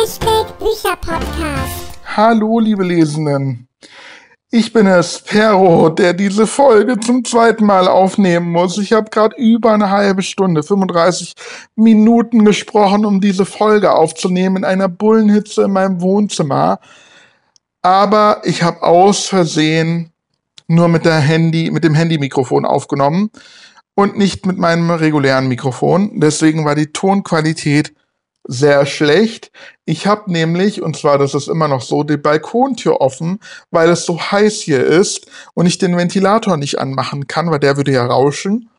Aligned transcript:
Hashtag 0.00 0.58
Bücherpodcast. 0.58 1.98
Hallo, 2.16 2.58
liebe 2.58 2.84
Lesenden. 2.84 3.68
Ich 4.50 4.72
bin 4.72 4.86
es, 4.86 5.22
Pero, 5.26 5.90
der 5.90 6.14
diese 6.14 6.46
Folge 6.46 6.98
zum 6.98 7.22
zweiten 7.22 7.66
Mal 7.66 7.86
aufnehmen 7.86 8.50
muss. 8.50 8.78
Ich 8.78 8.94
habe 8.94 9.10
gerade 9.10 9.36
über 9.36 9.72
eine 9.72 9.90
halbe 9.90 10.22
Stunde, 10.22 10.62
35 10.62 11.34
Minuten 11.76 12.46
gesprochen, 12.46 13.04
um 13.04 13.20
diese 13.20 13.44
Folge 13.44 13.92
aufzunehmen 13.92 14.58
in 14.58 14.64
einer 14.64 14.88
Bullenhitze 14.88 15.64
in 15.64 15.72
meinem 15.72 16.00
Wohnzimmer. 16.00 16.80
Aber 17.82 18.40
ich 18.44 18.62
habe 18.62 18.82
aus 18.82 19.26
Versehen 19.26 20.12
nur 20.66 20.88
mit 20.88 21.04
der 21.04 21.18
Handy, 21.18 21.70
mit 21.70 21.84
dem 21.84 21.94
Handymikrofon 21.94 22.64
aufgenommen 22.64 23.30
und 23.94 24.16
nicht 24.16 24.46
mit 24.46 24.56
meinem 24.56 24.90
regulären 24.90 25.46
Mikrofon. 25.46 26.20
Deswegen 26.20 26.64
war 26.64 26.74
die 26.74 26.90
Tonqualität 26.90 27.92
sehr 28.44 28.86
schlecht. 28.86 29.50
Ich 29.84 30.06
habe 30.06 30.30
nämlich, 30.32 30.82
und 30.82 30.96
zwar, 30.96 31.18
das 31.18 31.34
ist 31.34 31.48
immer 31.48 31.68
noch 31.68 31.82
so, 31.82 32.02
die 32.02 32.16
Balkontür 32.16 33.00
offen, 33.00 33.40
weil 33.70 33.90
es 33.90 34.04
so 34.04 34.20
heiß 34.20 34.60
hier 34.60 34.84
ist 34.84 35.26
und 35.54 35.66
ich 35.66 35.78
den 35.78 35.96
Ventilator 35.96 36.56
nicht 36.56 36.78
anmachen 36.78 37.26
kann, 37.26 37.50
weil 37.50 37.60
der 37.60 37.76
würde 37.76 37.92
ja 37.92 38.06
rauschen. 38.06 38.70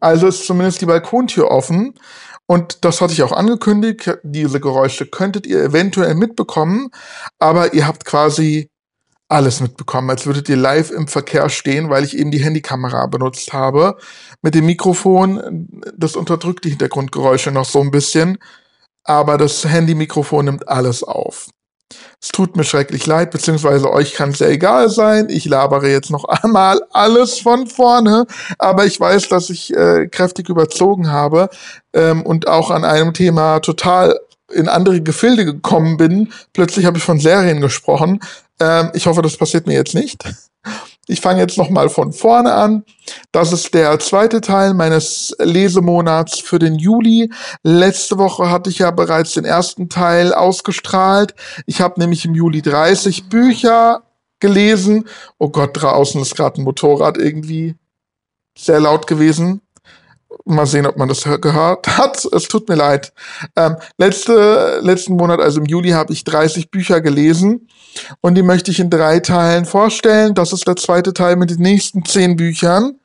Also 0.00 0.26
ist 0.26 0.46
zumindest 0.46 0.80
die 0.80 0.86
Balkontür 0.86 1.50
offen. 1.50 1.94
Und 2.46 2.84
das 2.84 3.00
hatte 3.00 3.12
ich 3.12 3.22
auch 3.22 3.32
angekündigt. 3.32 4.18
Diese 4.22 4.60
Geräusche 4.60 5.06
könntet 5.06 5.46
ihr 5.46 5.62
eventuell 5.62 6.14
mitbekommen, 6.14 6.90
aber 7.38 7.74
ihr 7.74 7.86
habt 7.86 8.04
quasi 8.04 8.70
alles 9.28 9.60
mitbekommen, 9.60 10.08
als 10.10 10.26
würdet 10.26 10.48
ihr 10.48 10.56
live 10.56 10.90
im 10.92 11.08
Verkehr 11.08 11.48
stehen, 11.48 11.90
weil 11.90 12.04
ich 12.04 12.16
eben 12.16 12.30
die 12.30 12.44
Handykamera 12.44 13.06
benutzt 13.06 13.52
habe. 13.52 13.96
Mit 14.42 14.54
dem 14.54 14.66
Mikrofon, 14.66 15.68
das 15.96 16.14
unterdrückt 16.14 16.64
die 16.64 16.70
Hintergrundgeräusche 16.70 17.50
noch 17.50 17.64
so 17.64 17.80
ein 17.80 17.90
bisschen 17.90 18.38
aber 19.06 19.38
das 19.38 19.64
Handy-Mikrofon 19.64 20.44
nimmt 20.44 20.68
alles 20.68 21.02
auf. 21.02 21.48
Es 22.20 22.28
tut 22.28 22.56
mir 22.56 22.64
schrecklich 22.64 23.06
leid, 23.06 23.30
beziehungsweise 23.30 23.92
euch 23.92 24.14
kann 24.14 24.30
es 24.30 24.40
ja 24.40 24.48
egal 24.48 24.88
sein. 24.88 25.28
Ich 25.28 25.44
labere 25.44 25.88
jetzt 25.88 26.10
noch 26.10 26.24
einmal 26.42 26.80
alles 26.90 27.38
von 27.38 27.66
vorne, 27.66 28.26
aber 28.58 28.86
ich 28.86 28.98
weiß, 28.98 29.28
dass 29.28 29.50
ich 29.50 29.74
äh, 29.74 30.08
kräftig 30.08 30.48
überzogen 30.48 31.10
habe 31.10 31.48
ähm, 31.92 32.22
und 32.22 32.48
auch 32.48 32.70
an 32.70 32.84
einem 32.84 33.12
Thema 33.14 33.60
total 33.60 34.18
in 34.52 34.68
andere 34.68 35.00
Gefilde 35.02 35.44
gekommen 35.44 35.96
bin. 35.96 36.32
Plötzlich 36.52 36.86
habe 36.86 36.98
ich 36.98 37.04
von 37.04 37.20
Serien 37.20 37.60
gesprochen. 37.60 38.20
Ähm, 38.60 38.90
ich 38.94 39.06
hoffe, 39.06 39.22
das 39.22 39.36
passiert 39.36 39.66
mir 39.66 39.74
jetzt 39.74 39.94
nicht. 39.94 40.24
Ich 41.08 41.20
fange 41.20 41.40
jetzt 41.40 41.56
nochmal 41.56 41.88
von 41.88 42.12
vorne 42.12 42.52
an. 42.52 42.84
Das 43.30 43.52
ist 43.52 43.74
der 43.74 43.98
zweite 44.00 44.40
Teil 44.40 44.74
meines 44.74 45.34
Lesemonats 45.38 46.40
für 46.40 46.58
den 46.58 46.74
Juli. 46.76 47.30
Letzte 47.62 48.18
Woche 48.18 48.50
hatte 48.50 48.70
ich 48.70 48.78
ja 48.78 48.90
bereits 48.90 49.34
den 49.34 49.44
ersten 49.44 49.88
Teil 49.88 50.34
ausgestrahlt. 50.34 51.34
Ich 51.66 51.80
habe 51.80 52.00
nämlich 52.00 52.24
im 52.24 52.34
Juli 52.34 52.60
30 52.60 53.28
Bücher 53.28 54.02
gelesen. 54.40 55.08
Oh 55.38 55.48
Gott, 55.48 55.70
draußen 55.80 56.20
ist 56.20 56.34
gerade 56.34 56.60
ein 56.60 56.64
Motorrad 56.64 57.18
irgendwie 57.18 57.76
sehr 58.58 58.80
laut 58.80 59.06
gewesen. 59.06 59.60
Mal 60.44 60.66
sehen, 60.66 60.86
ob 60.86 60.96
man 60.96 61.08
das 61.08 61.24
gehört 61.24 61.88
hat. 61.98 62.24
Es 62.32 62.48
tut 62.48 62.68
mir 62.68 62.76
leid. 62.76 63.12
Ähm, 63.56 63.76
letzte, 63.98 64.80
letzten 64.82 65.16
Monat, 65.16 65.40
also 65.40 65.60
im 65.60 65.66
Juli, 65.66 65.90
habe 65.90 66.12
ich 66.12 66.24
30 66.24 66.70
Bücher 66.70 67.00
gelesen 67.00 67.68
und 68.20 68.34
die 68.34 68.42
möchte 68.42 68.70
ich 68.70 68.80
in 68.80 68.90
drei 68.90 69.20
Teilen 69.20 69.64
vorstellen. 69.64 70.34
Das 70.34 70.52
ist 70.52 70.66
der 70.66 70.76
zweite 70.76 71.12
Teil 71.12 71.36
mit 71.36 71.50
den 71.50 71.60
nächsten 71.60 72.04
zehn 72.04 72.36
Büchern. 72.36 72.98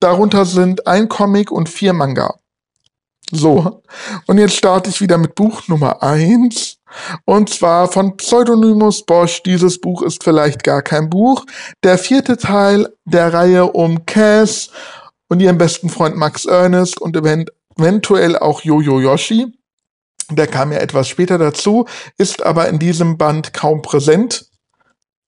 Darunter 0.00 0.44
sind 0.44 0.86
ein 0.86 1.08
Comic 1.08 1.50
und 1.50 1.68
vier 1.68 1.92
Manga. 1.92 2.34
So, 3.34 3.82
und 4.26 4.36
jetzt 4.36 4.56
starte 4.56 4.90
ich 4.90 5.00
wieder 5.00 5.16
mit 5.16 5.34
Buch 5.34 5.66
Nummer 5.66 6.02
eins 6.02 6.76
Und 7.24 7.48
zwar 7.48 7.88
von 7.88 8.18
Pseudonymus 8.18 9.06
Bosch. 9.06 9.42
Dieses 9.42 9.80
Buch 9.80 10.02
ist 10.02 10.22
vielleicht 10.22 10.62
gar 10.64 10.82
kein 10.82 11.08
Buch. 11.08 11.46
Der 11.82 11.96
vierte 11.96 12.36
Teil 12.36 12.92
der 13.06 13.32
Reihe 13.32 13.72
um 13.72 14.04
Cass 14.04 14.70
und 15.32 15.40
ihren 15.40 15.56
besten 15.56 15.88
Freund 15.88 16.14
Max 16.14 16.44
Ernest 16.44 17.00
und 17.00 17.16
eventuell 17.16 18.36
auch 18.36 18.60
Jojo 18.60 19.00
Yoshi. 19.00 19.46
Der 20.30 20.46
kam 20.46 20.72
ja 20.72 20.78
etwas 20.78 21.08
später 21.08 21.38
dazu, 21.38 21.86
ist 22.18 22.42
aber 22.44 22.68
in 22.68 22.78
diesem 22.78 23.16
Band 23.16 23.54
kaum 23.54 23.80
präsent. 23.80 24.50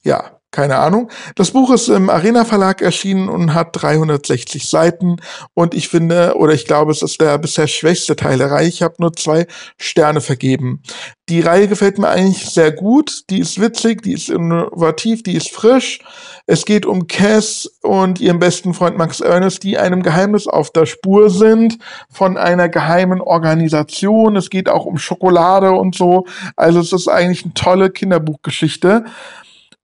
Ja, 0.03 0.43
keine 0.55 0.79
Ahnung. 0.79 1.11
Das 1.35 1.51
Buch 1.51 1.73
ist 1.73 1.89
im 1.89 2.09
Arena 2.09 2.45
Verlag 2.45 2.81
erschienen 2.81 3.29
und 3.29 3.55
hat 3.55 3.71
360 3.73 4.69
Seiten 4.71 5.17
und 5.53 5.75
ich 5.75 5.89
finde, 5.89 6.37
oder 6.37 6.53
ich 6.53 6.65
glaube, 6.65 6.93
es 6.93 7.03
ist 7.03 7.21
der 7.21 7.37
bisher 7.39 7.67
schwächste 7.67 8.15
Teil 8.15 8.39
der 8.39 8.53
Reihe. 8.53 8.69
Ich 8.69 8.81
habe 8.81 8.95
nur 8.99 9.13
zwei 9.13 9.49
Sterne 9.79 10.21
vergeben. 10.21 10.81
Die 11.29 11.41
Reihe 11.41 11.67
gefällt 11.67 11.99
mir 11.99 12.09
eigentlich 12.09 12.51
sehr 12.51 12.71
gut. 12.71 13.25
Die 13.31 13.41
ist 13.41 13.61
witzig, 13.61 14.03
die 14.03 14.13
ist 14.13 14.29
innovativ, 14.29 15.25
die 15.25 15.35
ist 15.35 15.51
frisch. 15.51 15.99
Es 16.47 16.65
geht 16.65 16.87
um 16.87 17.09
Cass 17.09 17.69
und 17.83 18.21
ihren 18.21 18.39
besten 18.39 18.75
Freund 18.75 18.97
Max 18.97 19.21
Ernest, 19.21 19.65
die 19.65 19.77
einem 19.77 20.05
Geheimnis 20.05 20.47
auf 20.47 20.71
der 20.71 20.87
Spur 20.87 21.31
sind 21.31 21.79
von 22.11 22.37
einer 22.37 22.69
geheimen 22.69 23.21
Organisation. 23.21 24.37
Es 24.37 24.51
geht 24.51 24.69
auch 24.69 24.85
um 24.85 24.99
Schokolade 24.99 25.73
und 25.73 25.97
so. 25.97 26.27
Also 26.55 26.79
es 26.79 26.93
ist 26.93 27.09
eigentlich 27.09 27.45
eine 27.45 27.55
tolle 27.55 27.91
Kinderbuchgeschichte. 27.91 29.05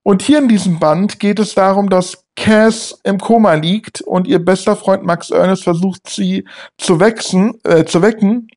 Und 0.02 0.22
hier 0.22 0.38
in 0.38 0.48
diesem 0.48 0.78
Band 0.78 1.20
geht 1.20 1.38
es 1.38 1.54
darum, 1.54 1.90
dass 1.90 2.24
Cass 2.36 2.98
im 3.04 3.18
Koma 3.18 3.54
liegt 3.54 4.00
und 4.00 4.26
ihr 4.26 4.42
bester 4.42 4.74
Freund 4.76 5.04
Max 5.04 5.30
Ernest 5.30 5.64
versucht, 5.64 6.08
sie 6.08 6.46
zu 6.78 7.00
wechseln, 7.00 7.54
äh, 7.64 7.84
zu 7.84 8.00
wecken, 8.00 8.48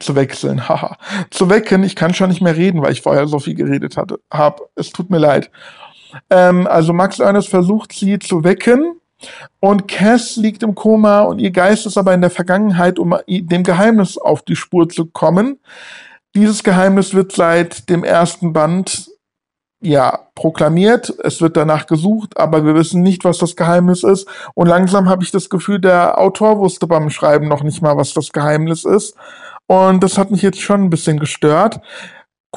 zu 0.00 0.16
wechseln, 0.16 0.68
haha, 0.68 0.96
zu 1.30 1.48
wecken. 1.48 1.84
Ich 1.84 1.94
kann 1.94 2.12
schon 2.12 2.30
nicht 2.30 2.40
mehr 2.42 2.56
reden, 2.56 2.82
weil 2.82 2.92
ich 2.92 3.02
vorher 3.02 3.28
so 3.28 3.38
viel 3.38 3.54
geredet 3.54 3.96
hatte, 3.96 4.18
hab. 4.32 4.62
Es 4.74 4.90
tut 4.90 5.10
mir 5.10 5.18
leid. 5.18 5.50
Ähm, 6.28 6.66
also 6.66 6.92
Max 6.92 7.20
Ernest 7.20 7.48
versucht, 7.48 7.92
sie 7.92 8.18
zu 8.18 8.42
wecken. 8.42 8.96
Und 9.60 9.86
Cass 9.86 10.36
liegt 10.36 10.62
im 10.62 10.74
Koma 10.74 11.20
und 11.20 11.38
ihr 11.38 11.50
Geist 11.50 11.86
ist 11.86 11.98
aber 11.98 12.14
in 12.14 12.22
der 12.22 12.30
Vergangenheit, 12.30 12.98
um 12.98 13.14
dem 13.28 13.62
Geheimnis 13.62 14.16
auf 14.16 14.42
die 14.42 14.56
Spur 14.56 14.88
zu 14.88 15.06
kommen. 15.06 15.58
Dieses 16.34 16.64
Geheimnis 16.64 17.12
wird 17.12 17.32
seit 17.32 17.90
dem 17.90 18.02
ersten 18.02 18.52
Band 18.54 19.09
ja, 19.82 20.26
proklamiert, 20.34 21.12
es 21.24 21.40
wird 21.40 21.56
danach 21.56 21.86
gesucht, 21.86 22.38
aber 22.38 22.64
wir 22.64 22.74
wissen 22.74 23.02
nicht, 23.02 23.24
was 23.24 23.38
das 23.38 23.56
Geheimnis 23.56 24.02
ist. 24.02 24.28
Und 24.54 24.66
langsam 24.66 25.08
habe 25.08 25.22
ich 25.24 25.30
das 25.30 25.48
Gefühl, 25.48 25.80
der 25.80 26.18
Autor 26.18 26.58
wusste 26.58 26.86
beim 26.86 27.08
Schreiben 27.08 27.48
noch 27.48 27.62
nicht 27.62 27.80
mal, 27.80 27.96
was 27.96 28.12
das 28.12 28.30
Geheimnis 28.32 28.84
ist. 28.84 29.16
Und 29.66 30.02
das 30.02 30.18
hat 30.18 30.30
mich 30.30 30.42
jetzt 30.42 30.60
schon 30.60 30.84
ein 30.84 30.90
bisschen 30.90 31.18
gestört. 31.18 31.80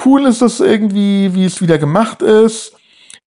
Cool 0.03 0.25
ist 0.25 0.41
es 0.41 0.59
irgendwie, 0.59 1.33
wie 1.33 1.45
es 1.45 1.61
wieder 1.61 1.77
gemacht 1.77 2.21
ist. 2.21 2.75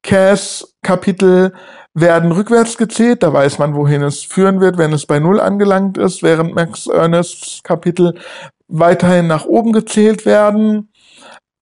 Cass 0.02 0.74
Kapitel 0.82 1.54
werden 1.94 2.32
rückwärts 2.32 2.76
gezählt, 2.76 3.22
da 3.22 3.32
weiß 3.32 3.58
man, 3.58 3.74
wohin 3.74 4.02
es 4.02 4.22
führen 4.22 4.60
wird, 4.60 4.76
wenn 4.76 4.92
es 4.92 5.06
bei 5.06 5.18
Null 5.18 5.40
angelangt 5.40 5.96
ist, 5.96 6.22
während 6.22 6.54
Max 6.54 6.86
Ernsts 6.86 7.62
Kapitel 7.62 8.14
weiterhin 8.68 9.26
nach 9.26 9.46
oben 9.46 9.72
gezählt 9.72 10.26
werden. 10.26 10.90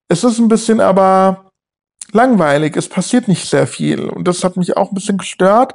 Es 0.09 0.25
ist 0.25 0.39
ein 0.39 0.49
bisschen 0.49 0.81
aber 0.81 1.44
langweilig. 2.13 2.77
Es 2.77 2.89
passiert 2.89 3.29
nicht 3.29 3.49
sehr 3.49 3.67
viel. 3.67 4.09
Und 4.09 4.29
das 4.29 4.45
hat 4.45 4.57
mich 4.57 4.77
auch 4.77 4.91
ein 4.91 4.95
bisschen 4.95 5.19
gestört. 5.19 5.75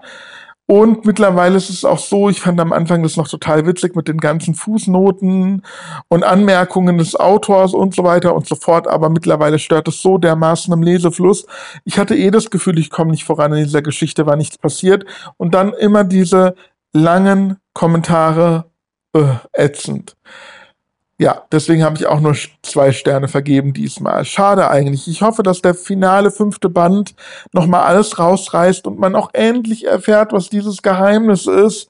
Und 0.71 1.03
mittlerweile 1.03 1.57
ist 1.57 1.71
es 1.71 1.83
auch 1.83 1.97
so, 1.97 2.29
ich 2.29 2.41
fand 2.41 2.59
am 2.59 2.73
Anfang 2.73 3.01
das 3.01 3.17
noch 3.17 3.27
total 3.27 3.65
witzig 3.65 3.95
mit 3.95 4.07
den 4.07 4.19
ganzen 4.19 4.53
Fußnoten 4.53 5.63
und 6.09 6.23
Anmerkungen 6.23 6.99
des 6.99 7.15
Autors 7.15 7.73
und 7.73 7.95
so 7.95 8.03
weiter 8.03 8.35
und 8.35 8.45
so 8.45 8.53
fort, 8.53 8.87
aber 8.87 9.09
mittlerweile 9.09 9.57
stört 9.57 9.87
es 9.87 9.99
so 10.03 10.19
dermaßen 10.19 10.71
im 10.71 10.83
Lesefluss. 10.83 11.47
Ich 11.85 11.97
hatte 11.97 12.15
eh 12.15 12.29
das 12.29 12.51
Gefühl, 12.51 12.77
ich 12.77 12.91
komme 12.91 13.09
nicht 13.09 13.23
voran 13.23 13.51
in 13.53 13.63
dieser 13.63 13.81
Geschichte, 13.81 14.27
war 14.27 14.35
nichts 14.35 14.59
passiert. 14.59 15.05
Und 15.37 15.55
dann 15.55 15.73
immer 15.73 16.03
diese 16.03 16.53
langen 16.93 17.57
Kommentare, 17.73 18.65
äh, 19.13 19.37
ätzend. 19.53 20.15
Ja, 21.21 21.43
deswegen 21.51 21.83
habe 21.83 21.97
ich 21.97 22.07
auch 22.07 22.21
nur 22.21 22.33
zwei 22.63 22.93
Sterne 22.93 23.27
vergeben 23.27 23.73
diesmal. 23.73 24.23
Schade 24.23 24.69
eigentlich. 24.69 25.05
Ich 25.09 25.21
hoffe, 25.21 25.43
dass 25.43 25.61
der 25.61 25.73
finale 25.73 26.31
fünfte 26.31 26.69
Band 26.69 27.13
nochmal 27.51 27.81
alles 27.81 28.17
rausreißt 28.17 28.87
und 28.87 28.99
man 28.99 29.15
auch 29.15 29.29
endlich 29.33 29.85
erfährt, 29.85 30.31
was 30.31 30.49
dieses 30.49 30.81
Geheimnis 30.81 31.45
ist 31.45 31.89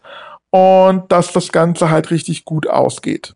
und 0.50 1.12
dass 1.12 1.32
das 1.32 1.52
Ganze 1.52 1.92
halt 1.92 2.10
richtig 2.10 2.44
gut 2.44 2.68
ausgeht. 2.68 3.36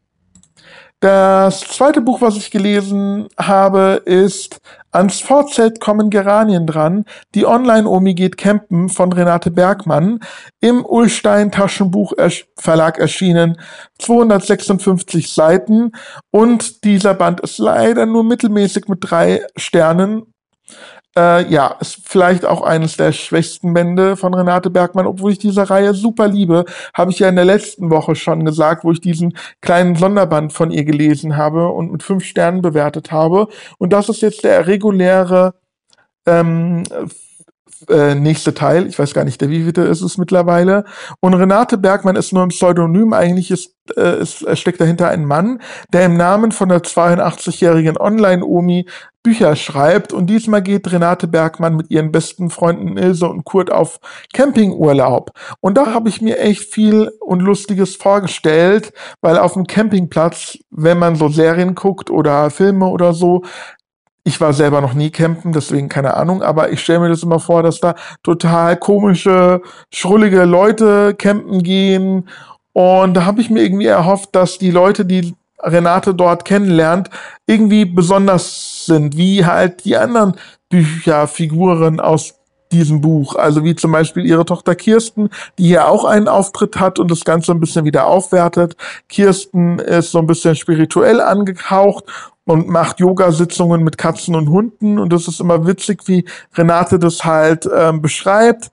Das 1.04 1.60
zweite 1.60 2.00
Buch, 2.00 2.22
was 2.22 2.38
ich 2.38 2.50
gelesen 2.50 3.28
habe, 3.38 4.02
ist 4.06 4.62
Ans 4.94 5.20
VZ 5.20 5.82
kommen 5.82 6.10
Geranien 6.10 6.66
dran. 6.66 7.04
Die 7.36 7.46
Online-Omi 7.46 8.14
geht 8.14 8.38
campen 8.38 8.88
von 8.88 9.12
Renate 9.12 9.52
Bergmann. 9.52 10.22
Im 10.62 10.86
Ullstein 10.86 11.52
Taschenbuch 11.52 12.14
Verlag 12.56 13.00
erschienen. 13.00 13.58
256 14.00 15.34
Seiten. 15.34 15.92
Und 16.32 16.86
dieser 16.86 17.16
Band 17.16 17.42
ist 17.42 17.58
leider 17.58 18.06
nur 18.06 18.24
mittelmäßig 18.24 18.88
mit 18.88 19.00
drei 19.02 19.46
Sternen. 19.58 20.34
Äh, 21.16 21.48
ja, 21.52 21.76
ist 21.80 22.00
vielleicht 22.06 22.44
auch 22.44 22.64
eines 22.64 22.98
der 22.98 23.12
schwächsten 23.12 23.74
Bände 23.74 24.18
von 24.18 24.34
Renate 24.34 24.72
Bergmann, 24.72 25.06
obwohl 25.06 25.32
ich 25.32 25.38
diese 25.38 25.70
Reihe 25.70 25.94
super 25.94 26.28
liebe, 26.28 26.66
habe 26.94 27.12
ich 27.12 27.20
ja 27.20 27.30
in 27.30 27.36
der 27.36 27.46
letzten 27.46 27.92
Woche 27.92 28.16
schon 28.16 28.46
gesagt, 28.46 28.84
wo 28.84 28.92
ich 28.92 29.00
diesen 29.00 29.38
kleinen 29.62 29.96
Sonderband 29.96 30.54
von 30.54 30.72
ihr 30.72 30.84
gelesen 30.86 31.38
habe 31.38 31.70
und 31.70 31.92
mit 31.92 32.02
fünf 32.02 32.26
Sternen 32.26 32.64
bewertet 32.64 33.12
habe. 33.12 33.48
Und 33.78 33.94
das 33.94 34.10
ist 34.10 34.22
jetzt 34.22 34.44
der 34.44 34.66
reguläre 34.66 35.54
ähm, 36.26 36.84
äh, 37.90 38.16
nächste 38.16 38.54
Teil. 38.54 38.88
Ich 38.88 38.98
weiß 38.98 39.14
gar 39.14 39.24
nicht, 39.24 39.42
der 39.42 39.50
wievielte 39.50 39.82
ist 39.82 40.02
es 40.02 40.18
mittlerweile. 40.18 40.86
Und 41.20 41.34
Renate 41.34 41.78
Bergmann 41.78 42.16
ist 42.16 42.34
nur 42.34 42.44
ein 42.44 42.50
Pseudonym. 42.50 43.14
Eigentlich 43.14 43.52
ist, 43.52 43.76
äh, 43.96 44.22
ist, 44.22 44.46
steckt 44.58 44.82
dahinter 44.82 45.10
ein 45.10 45.26
Mann, 45.26 45.62
der 45.92 46.06
im 46.06 46.18
Namen 46.18 46.52
von 46.52 46.70
der 46.70 46.82
82-jährigen 46.82 47.98
Online-Omi 47.98 48.86
Bücher 49.24 49.56
schreibt. 49.56 50.14
Und 50.14 50.28
diesmal 50.28 50.62
geht 50.62 50.92
Renate 50.92 51.28
Bergmann 51.28 51.78
mit 51.78 51.90
ihren 51.90 52.12
besten 52.12 52.50
Freunden 52.50 52.98
Ilse 52.98 53.28
und 53.28 53.46
Kurt 53.46 53.72
auf 53.72 54.00
Campingurlaub. 54.34 55.32
Und 55.62 55.78
da 55.78 55.94
habe 55.94 56.10
ich 56.10 56.22
mir 56.22 56.40
echt 56.40 56.74
viel 56.74 57.10
und 57.22 57.42
Lustiges 57.42 57.96
vorgestellt, 57.96 58.92
weil 59.22 59.38
auf 59.38 59.54
dem 59.54 59.66
Campingplatz, 59.66 60.60
wenn 60.70 61.00
man 61.00 61.16
so 61.16 61.30
Serien 61.30 61.74
guckt 61.74 62.12
oder 62.12 62.50
Filme 62.50 62.88
oder 62.88 63.14
so, 63.14 63.44
ich 64.24 64.40
war 64.40 64.54
selber 64.54 64.80
noch 64.82 64.94
nie 64.94 65.12
campen, 65.12 65.52
deswegen 65.52 65.90
keine 65.90 66.16
Ahnung, 66.16 66.42
aber 66.42 66.72
ich 66.72 66.82
stelle 66.82 67.00
mir 67.00 67.10
das 67.10 67.24
immer 67.24 67.40
vor, 67.40 67.62
dass 67.62 67.80
da 67.80 67.96
total 68.24 68.78
komische, 68.78 69.62
schrullige 69.94 70.46
Leute 70.46 71.14
campen 71.16 71.62
gehen. 71.62 72.30
Und 72.72 73.16
da 73.16 73.26
habe 73.26 73.42
ich 73.42 73.50
mir 73.50 73.64
irgendwie 73.64 73.88
erhofft, 73.88 74.30
dass 74.34 74.58
die 74.58 74.72
Leute, 74.72 75.06
die 75.06 75.36
Renate 75.62 76.16
dort 76.16 76.46
kennenlernt, 76.46 77.10
irgendwie 77.48 77.86
besonders 77.86 78.86
sind, 78.86 79.18
wie 79.18 79.46
halt 79.46 79.86
die 79.86 79.98
anderen 79.98 80.36
Bücherfiguren 80.70 82.00
aus 82.00 82.36
diesem 82.74 83.02
Buch. 83.02 83.36
Also 83.36 83.64
wie 83.64 83.76
zum 83.76 83.92
Beispiel 83.92 84.26
ihre 84.26 84.46
Tochter 84.46 84.76
Kirsten, 84.76 85.30
die 85.58 85.68
hier 85.68 85.88
auch 85.88 86.04
einen 86.04 86.28
Auftritt 86.28 86.80
hat 86.80 87.00
und 87.00 87.10
das 87.10 87.24
Ganze 87.24 87.52
ein 87.52 87.60
bisschen 87.60 87.86
wieder 87.86 88.08
aufwertet. 88.08 88.76
Kirsten 89.08 89.80
ist 89.80 90.12
so 90.12 90.20
ein 90.20 90.28
bisschen 90.28 90.56
spirituell 90.56 91.22
angehaucht 91.22 92.06
und 92.46 92.68
macht 92.68 93.00
Yoga-Sitzungen 93.00 93.84
mit 93.84 93.98
Katzen 93.98 94.36
und 94.36 94.50
Hunden. 94.50 95.00
Und 95.00 95.14
das 95.14 95.28
ist 95.28 95.40
immer 95.40 95.66
witzig, 95.66 96.02
wie 96.08 96.26
Renate 96.56 97.00
das 97.00 97.24
halt 97.24 97.70
ähm, 97.74 98.02
beschreibt. 98.02 98.72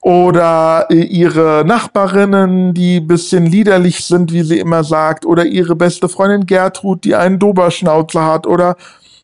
Oder 0.00 0.86
äh, 0.90 1.02
ihre 1.02 1.64
Nachbarinnen, 1.66 2.72
die 2.72 3.00
bisschen 3.00 3.46
liederlich 3.46 4.04
sind, 4.04 4.32
wie 4.32 4.42
sie 4.42 4.58
immer 4.58 4.84
sagt. 4.84 5.26
Oder 5.26 5.44
ihre 5.44 5.76
beste 5.76 6.08
Freundin 6.08 6.46
Gertrud, 6.46 7.04
die 7.04 7.14
einen 7.14 7.38
Doberschnauzer 7.38 8.24
hat. 8.24 8.46
Oder 8.46 8.76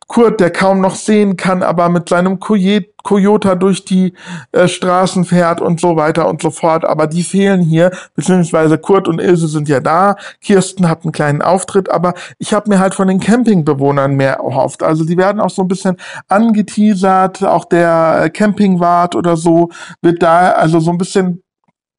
Kurt, 0.06 0.41
der 0.41 0.51
kaum 0.51 0.81
noch 0.81 0.95
sehen 0.95 1.37
kann, 1.37 1.62
aber 1.62 1.89
mit 1.89 2.09
seinem 2.09 2.39
Toyota 2.41 3.55
durch 3.55 3.85
die 3.85 4.15
äh, 4.53 4.69
Straßen 4.69 5.25
fährt 5.25 5.61
und 5.61 5.81
so 5.81 5.97
weiter 5.97 6.29
und 6.29 6.43
so 6.43 6.51
fort. 6.51 6.85
Aber 6.85 7.06
die 7.06 7.23
fehlen 7.23 7.61
hier, 7.61 7.91
beziehungsweise 8.15 8.79
Kurt 8.79 9.09
und 9.09 9.21
Ilse 9.21 9.49
sind 9.49 9.69
ja 9.69 9.81
da. 9.81 10.17
Kirsten 10.41 10.89
hat 10.89 11.05
einen 11.05 11.12
kleinen 11.12 11.43
Auftritt, 11.43 11.91
aber 11.91 12.15
ich 12.39 12.53
habe 12.53 12.69
mir 12.69 12.79
halt 12.79 12.95
von 12.95 13.09
den 13.09 13.21
Campingbewohnern 13.21 14.15
mehr 14.15 14.35
erhofft. 14.35 14.83
Also 14.83 15.05
die 15.05 15.17
werden 15.17 15.41
auch 15.41 15.51
so 15.51 15.62
ein 15.62 15.69
bisschen 15.69 15.97
angeteasert, 16.29 17.43
auch 17.43 17.65
der 17.65 18.31
Campingwart 18.33 19.15
oder 19.15 19.37
so 19.37 19.71
wird 20.03 20.23
da 20.23 20.53
also 20.53 20.81
so 20.81 20.91
ein 20.91 20.99
bisschen 20.99 21.43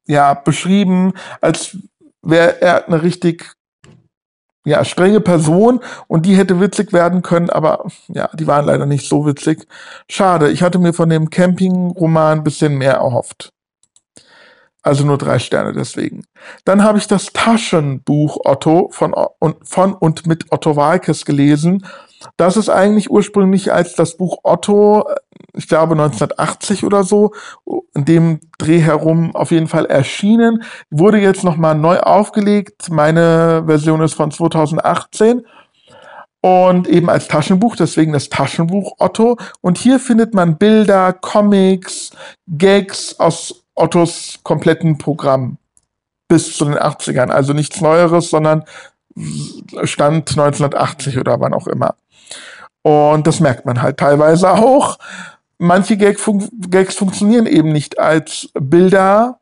ja 0.06 0.34
beschrieben, 0.34 1.12
als 1.40 1.76
wäre 2.22 2.60
er 2.60 2.86
eine 2.86 3.02
richtig 3.02 3.55
ja, 4.66 4.84
strenge 4.84 5.20
Person 5.20 5.80
und 6.08 6.26
die 6.26 6.36
hätte 6.36 6.60
witzig 6.60 6.92
werden 6.92 7.22
können, 7.22 7.50
aber 7.50 7.86
ja, 8.08 8.28
die 8.34 8.46
waren 8.46 8.66
leider 8.66 8.84
nicht 8.84 9.08
so 9.08 9.24
witzig. 9.24 9.66
Schade, 10.10 10.50
ich 10.50 10.62
hatte 10.62 10.78
mir 10.78 10.92
von 10.92 11.08
dem 11.08 11.30
Camping-Roman 11.30 12.42
bisschen 12.42 12.76
mehr 12.76 12.94
erhofft. 12.94 13.52
Also 14.86 15.04
nur 15.04 15.18
drei 15.18 15.40
Sterne 15.40 15.72
deswegen. 15.72 16.22
Dann 16.64 16.84
habe 16.84 16.98
ich 16.98 17.08
das 17.08 17.32
Taschenbuch 17.32 18.38
Otto 18.44 18.88
von, 18.92 19.14
und, 19.40 19.56
von 19.68 19.92
und 19.92 20.28
mit 20.28 20.52
Otto 20.52 20.76
Walkes 20.76 21.24
gelesen. 21.24 21.84
Das 22.36 22.56
ist 22.56 22.68
eigentlich 22.68 23.10
ursprünglich 23.10 23.72
als 23.72 23.96
das 23.96 24.16
Buch 24.16 24.38
Otto, 24.44 25.08
ich 25.54 25.66
glaube 25.66 25.94
1980 25.94 26.84
oder 26.84 27.02
so, 27.02 27.32
in 27.96 28.04
dem 28.04 28.38
Dreh 28.58 28.78
herum 28.78 29.34
auf 29.34 29.50
jeden 29.50 29.66
Fall 29.66 29.86
erschienen, 29.86 30.62
wurde 30.88 31.18
jetzt 31.18 31.42
nochmal 31.42 31.74
neu 31.74 31.98
aufgelegt. 31.98 32.88
Meine 32.88 33.64
Version 33.66 34.02
ist 34.02 34.14
von 34.14 34.30
2018 34.30 35.44
und 36.42 36.86
eben 36.86 37.10
als 37.10 37.26
Taschenbuch, 37.26 37.74
deswegen 37.74 38.12
das 38.12 38.28
Taschenbuch 38.28 38.92
Otto. 39.00 39.36
Und 39.62 39.78
hier 39.78 39.98
findet 39.98 40.32
man 40.32 40.58
Bilder, 40.58 41.12
Comics, 41.12 42.12
Gags 42.46 43.18
aus 43.18 43.65
Ottos 43.76 44.40
kompletten 44.42 44.98
Programm 44.98 45.58
bis 46.28 46.56
zu 46.56 46.64
den 46.64 46.74
80ern. 46.74 47.30
Also 47.30 47.52
nichts 47.52 47.80
Neueres, 47.80 48.30
sondern 48.30 48.64
Stand 49.84 50.30
1980 50.30 51.18
oder 51.18 51.40
wann 51.40 51.54
auch 51.54 51.66
immer. 51.66 51.94
Und 52.82 53.26
das 53.26 53.40
merkt 53.40 53.66
man 53.66 53.82
halt 53.82 53.96
teilweise 53.98 54.50
auch. 54.52 54.98
Manche 55.58 55.96
Gag 55.96 56.20
fun 56.20 56.48
Gags 56.70 56.94
funktionieren 56.94 57.46
eben 57.46 57.72
nicht 57.72 57.98
als 57.98 58.50
Bilder, 58.54 59.40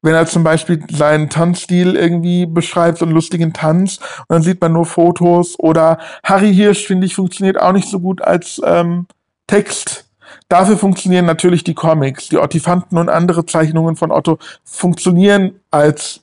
wenn 0.00 0.14
er 0.14 0.26
zum 0.26 0.44
Beispiel 0.44 0.82
seinen 0.90 1.28
Tanzstil 1.28 1.96
irgendwie 1.96 2.46
beschreibt, 2.46 2.98
so 2.98 3.04
einen 3.04 3.14
lustigen 3.14 3.52
Tanz, 3.52 3.98
und 4.20 4.30
dann 4.30 4.42
sieht 4.42 4.60
man 4.60 4.72
nur 4.72 4.86
Fotos. 4.86 5.58
Oder 5.58 5.98
Harry 6.22 6.54
Hirsch, 6.54 6.86
finde 6.86 7.06
ich, 7.06 7.16
funktioniert 7.16 7.60
auch 7.60 7.72
nicht 7.72 7.88
so 7.88 8.00
gut 8.00 8.22
als 8.22 8.60
ähm, 8.64 9.06
Text. 9.46 10.05
Dafür 10.48 10.76
funktionieren 10.76 11.24
natürlich 11.24 11.64
die 11.64 11.74
Comics. 11.74 12.28
Die 12.28 12.38
Ottifanten 12.38 12.98
und 12.98 13.08
andere 13.08 13.46
Zeichnungen 13.46 13.96
von 13.96 14.12
Otto 14.12 14.38
funktionieren 14.64 15.60
als 15.70 16.22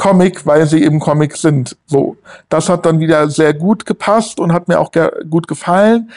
Comic, 0.00 0.46
weil 0.46 0.66
sie 0.66 0.82
eben 0.82 0.98
Comics 0.98 1.42
sind. 1.42 1.76
So, 1.84 2.16
das 2.48 2.70
hat 2.70 2.86
dann 2.86 3.00
wieder 3.00 3.28
sehr 3.28 3.52
gut 3.52 3.84
gepasst 3.84 4.40
und 4.40 4.50
hat 4.50 4.66
mir 4.66 4.80
auch 4.80 4.90
gut 5.28 5.46
gefallen. 5.46 6.10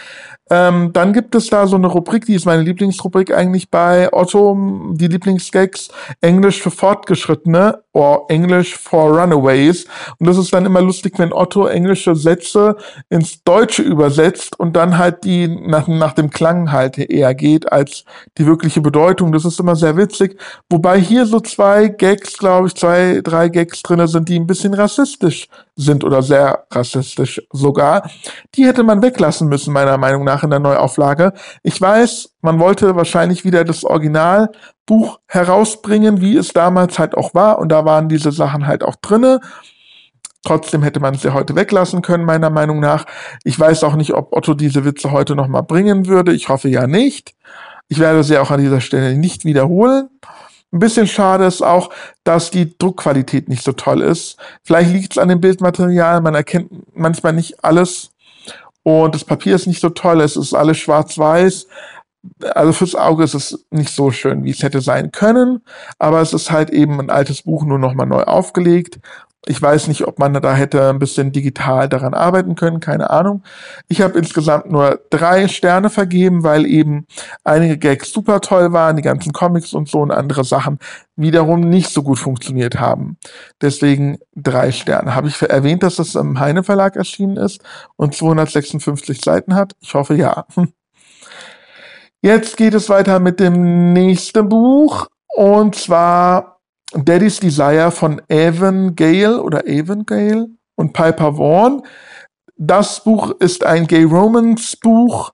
Ähm, 0.49 0.91
dann 0.93 1.13
gibt 1.13 1.33
es 1.35 1.47
da 1.47 1.65
so 1.67 1.77
eine 1.77 1.87
Rubrik, 1.87 2.25
die 2.25 2.35
ist 2.35 2.45
meine 2.45 2.61
Lieblingsrubrik 2.61 3.33
eigentlich 3.33 3.71
bei 3.71 4.11
Otto, 4.13 4.55
die 4.91 5.07
Lieblingsgags, 5.07 5.89
Englisch 6.21 6.61
für 6.61 6.69
Fortgeschrittene 6.69 7.81
oder 7.93 8.25
English 8.27 8.77
for 8.77 9.19
Runaways. 9.19 9.85
Und 10.19 10.27
das 10.27 10.37
ist 10.37 10.53
dann 10.53 10.67
immer 10.67 10.81
lustig, 10.81 11.17
wenn 11.17 11.33
Otto 11.33 11.65
englische 11.65 12.15
Sätze 12.15 12.75
ins 13.09 13.43
Deutsche 13.43 13.81
übersetzt 13.81 14.59
und 14.59 14.75
dann 14.75 14.99
halt 14.99 15.23
die 15.23 15.47
nach, 15.47 15.87
nach 15.87 16.13
dem 16.13 16.29
Klang 16.29 16.71
halt 16.71 16.99
eher 16.99 17.33
geht 17.33 17.71
als 17.71 18.05
die 18.37 18.45
wirkliche 18.45 18.81
Bedeutung. 18.81 19.31
Das 19.31 19.45
ist 19.45 19.59
immer 19.59 19.75
sehr 19.75 19.97
witzig. 19.97 20.37
Wobei 20.69 20.99
hier 20.99 21.25
so 21.25 21.39
zwei 21.39 21.87
Gags, 21.87 22.37
glaube 22.37 22.67
ich, 22.67 22.75
zwei, 22.75 23.21
drei 23.23 23.49
Gags 23.49 23.72
drinne 23.81 24.07
sind, 24.07 24.29
die 24.29 24.39
ein 24.39 24.45
bisschen 24.45 24.73
rassistisch 24.73 25.47
sind 25.75 26.03
oder 26.03 26.21
sehr 26.21 26.65
rassistisch 26.71 27.41
sogar. 27.51 28.09
Die 28.55 28.65
hätte 28.65 28.83
man 28.83 29.01
weglassen 29.01 29.47
müssen, 29.47 29.73
meiner 29.73 29.97
Meinung 29.97 30.23
nach, 30.23 30.43
in 30.43 30.49
der 30.49 30.59
Neuauflage. 30.59 31.33
Ich 31.63 31.79
weiß, 31.79 32.29
man 32.41 32.59
wollte 32.59 32.95
wahrscheinlich 32.95 33.45
wieder 33.45 33.63
das 33.63 33.83
Originalbuch 33.83 35.19
herausbringen, 35.27 36.21
wie 36.21 36.37
es 36.37 36.53
damals 36.53 36.99
halt 36.99 37.15
auch 37.15 37.33
war. 37.33 37.59
Und 37.59 37.69
da 37.69 37.85
waren 37.85 38.09
diese 38.09 38.31
Sachen 38.31 38.67
halt 38.67 38.83
auch 38.83 38.95
drinne. 38.95 39.39
Trotzdem 40.45 40.83
hätte 40.83 40.99
man 40.99 41.15
sie 41.15 41.33
heute 41.33 41.55
weglassen 41.55 42.01
können, 42.01 42.25
meiner 42.25 42.49
Meinung 42.49 42.81
nach. 42.81 43.05
Ich 43.45 43.57
weiß 43.57 43.83
auch 43.85 43.95
nicht, 43.95 44.13
ob 44.13 44.35
Otto 44.35 44.53
diese 44.53 44.83
Witze 44.83 45.11
heute 45.11 45.35
nochmal 45.35 45.63
bringen 45.63 46.05
würde. 46.07 46.33
Ich 46.33 46.49
hoffe 46.49 46.67
ja 46.67 46.85
nicht. 46.85 47.33
Ich 47.87 47.99
werde 47.99 48.23
sie 48.23 48.37
auch 48.37 48.51
an 48.51 48.59
dieser 48.59 48.81
Stelle 48.81 49.15
nicht 49.15 49.45
wiederholen. 49.45 50.09
Ein 50.73 50.79
bisschen 50.79 51.05
schade 51.05 51.45
ist 51.45 51.61
auch, 51.61 51.91
dass 52.23 52.49
die 52.49 52.75
Druckqualität 52.77 53.47
nicht 53.47 53.63
so 53.63 53.73
toll 53.73 54.01
ist. 54.01 54.37
Vielleicht 54.63 54.91
liegt 54.91 55.13
es 55.13 55.17
an 55.19 55.29
dem 55.29 55.39
Bildmaterial, 55.39 56.19
man 56.21 56.33
erkennt 56.33 56.71
manchmal 56.97 57.33
nicht 57.33 57.63
alles 57.63 58.09
und 58.81 59.13
das 59.13 59.23
Papier 59.23 59.55
ist 59.55 59.67
nicht 59.67 59.81
so 59.81 59.89
toll, 59.89 60.19
es 60.21 60.35
ist 60.35 60.55
alles 60.55 60.79
schwarz-weiß. 60.79 61.67
Also 62.55 62.73
fürs 62.73 62.95
Auge 62.95 63.23
ist 63.23 63.35
es 63.35 63.65
nicht 63.69 63.93
so 63.93 64.09
schön, 64.09 64.45
wie 64.45 64.49
es 64.49 64.63
hätte 64.63 64.81
sein 64.81 65.11
können, 65.11 65.61
aber 65.99 66.21
es 66.21 66.33
ist 66.33 66.49
halt 66.49 66.71
eben 66.71 66.99
ein 66.99 67.11
altes 67.11 67.43
Buch 67.43 67.65
nur 67.65 67.77
nochmal 67.77 68.07
neu 68.07 68.23
aufgelegt 68.23 68.99
ich 69.45 69.61
weiß 69.61 69.87
nicht, 69.87 70.07
ob 70.07 70.19
man 70.19 70.33
da 70.33 70.53
hätte 70.53 70.89
ein 70.89 70.99
bisschen 70.99 71.33
digital 71.33 71.89
daran 71.89 72.13
arbeiten 72.13 72.55
können, 72.55 72.79
keine 72.79 73.09
Ahnung. 73.09 73.43
Ich 73.89 74.01
habe 74.01 74.17
insgesamt 74.17 74.71
nur 74.71 75.01
drei 75.09 75.49
Sterne 75.49 75.89
vergeben, 75.89 76.43
weil 76.43 76.65
eben 76.65 77.05
einige 77.43 77.77
Gags 77.77 78.11
super 78.13 78.39
toll 78.39 78.71
waren, 78.71 78.95
die 78.95 79.01
ganzen 79.01 79.33
Comics 79.33 79.73
und 79.73 79.89
so 79.89 79.99
und 79.99 80.11
andere 80.11 80.45
Sachen 80.45 80.79
wiederum 81.17 81.59
nicht 81.59 81.89
so 81.89 82.03
gut 82.03 82.19
funktioniert 82.19 82.79
haben. 82.79 83.17
Deswegen 83.61 84.17
drei 84.33 84.71
Sterne. 84.71 85.13
Habe 85.13 85.27
ich 85.27 85.41
erwähnt, 85.41 85.83
dass 85.83 85.97
das 85.97 86.15
im 86.15 86.39
Heine 86.39 86.63
Verlag 86.63 86.95
erschienen 86.95 87.35
ist 87.35 87.61
und 87.97 88.15
256 88.15 89.19
Seiten 89.21 89.55
hat? 89.55 89.73
Ich 89.81 89.93
hoffe 89.93 90.15
ja. 90.15 90.45
Jetzt 92.21 92.55
geht 92.55 92.73
es 92.73 92.87
weiter 92.87 93.19
mit 93.19 93.41
dem 93.41 93.91
nächsten 93.91 94.47
Buch 94.47 95.07
und 95.35 95.75
zwar 95.75 96.52
Daddy's 96.95 97.39
Desire 97.39 97.91
von 97.91 98.21
Evan 98.27 98.95
Gale 98.95 99.41
oder 99.41 99.67
Evan 99.67 100.05
Gale 100.05 100.47
und 100.75 100.93
Piper 100.93 101.37
Vaughan. 101.37 101.83
Das 102.55 103.03
Buch 103.03 103.31
ist 103.39 103.65
ein 103.65 103.87
Gay 103.87 104.03
Romance 104.03 104.77
Buch 104.77 105.31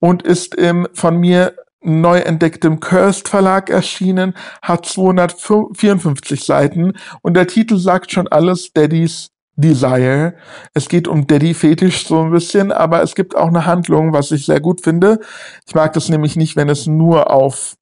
und 0.00 0.22
ist 0.22 0.54
im 0.54 0.88
von 0.92 1.18
mir 1.18 1.54
neu 1.80 2.18
entdecktem 2.18 2.80
Cursed 2.80 3.28
Verlag 3.28 3.70
erschienen, 3.70 4.34
hat 4.62 4.86
254 4.86 6.44
Seiten 6.44 6.94
und 7.22 7.34
der 7.34 7.46
Titel 7.46 7.78
sagt 7.78 8.10
schon 8.10 8.26
alles, 8.28 8.72
Daddy's 8.72 9.30
Desire. 9.56 10.34
Es 10.74 10.88
geht 10.88 11.08
um 11.08 11.26
Daddy-Fetisch 11.26 12.06
so 12.06 12.22
ein 12.22 12.30
bisschen, 12.30 12.72
aber 12.72 13.02
es 13.02 13.14
gibt 13.14 13.34
auch 13.34 13.48
eine 13.48 13.64
Handlung, 13.64 14.12
was 14.12 14.30
ich 14.30 14.44
sehr 14.44 14.60
gut 14.60 14.82
finde. 14.82 15.20
Ich 15.66 15.74
mag 15.74 15.94
das 15.94 16.08
nämlich 16.10 16.36
nicht, 16.36 16.56
wenn 16.56 16.68
es 16.68 16.86
nur 16.86 17.30
auf 17.30 17.76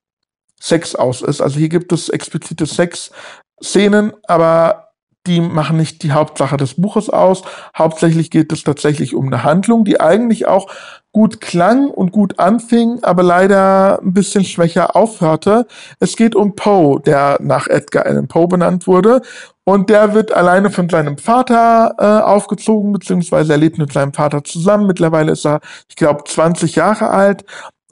Sex 0.65 0.95
aus 0.95 1.21
ist. 1.21 1.43
Also 1.43 1.59
hier 1.59 1.69
gibt 1.69 1.93
es 1.93 2.09
explizite 2.09 2.65
Sex-Szenen, 2.65 4.15
aber 4.27 4.85
die 5.27 5.41
machen 5.41 5.77
nicht 5.77 6.03
die 6.03 6.13
Hauptsache 6.13 6.57
des 6.57 6.75
Buches 6.81 7.09
aus. 7.09 7.43
Hauptsächlich 7.77 8.31
geht 8.31 8.53
es 8.53 8.63
tatsächlich 8.63 9.15
um 9.15 9.27
eine 9.27 9.45
Handlung, 9.45 9.85
die 9.85 10.01
eigentlich 10.01 10.47
auch 10.47 10.71
gut 11.13 11.41
klang 11.41 11.89
und 11.89 12.13
gut 12.13 12.39
anfing, 12.39 12.99
aber 13.03 13.23
leider 13.23 14.01
ein 14.03 14.13
bisschen 14.13 14.45
schwächer 14.45 14.97
aufhörte. 14.97 15.67
Es 16.01 16.17
geht 16.17 16.35
um 16.35 16.57
Poe, 16.57 17.01
der 17.01 17.39
nach 17.41 17.69
Edgar 17.69 18.05
Allan 18.07 18.29
Poe 18.29 18.49
benannt 18.49 18.87
wurde. 18.87 19.23
Und 19.65 19.89
der 19.89 20.13
wird 20.13 20.33
alleine 20.33 20.71
von 20.71 20.91
seinem 20.91 21.17
Vater 21.17 21.95
äh, 21.99 22.25
aufgezogen, 22.25 22.93
beziehungsweise 22.93 23.53
er 23.53 23.59
lebt 23.59 23.79
mit 23.79 23.93
seinem 23.93 24.13
Vater 24.13 24.45
zusammen. 24.45 24.87
Mittlerweile 24.87 25.33
ist 25.33 25.47
er, 25.47 25.61
ich 25.89 25.97
glaube, 25.97 26.25
20 26.25 26.75
Jahre 26.75 27.09
alt 27.09 27.45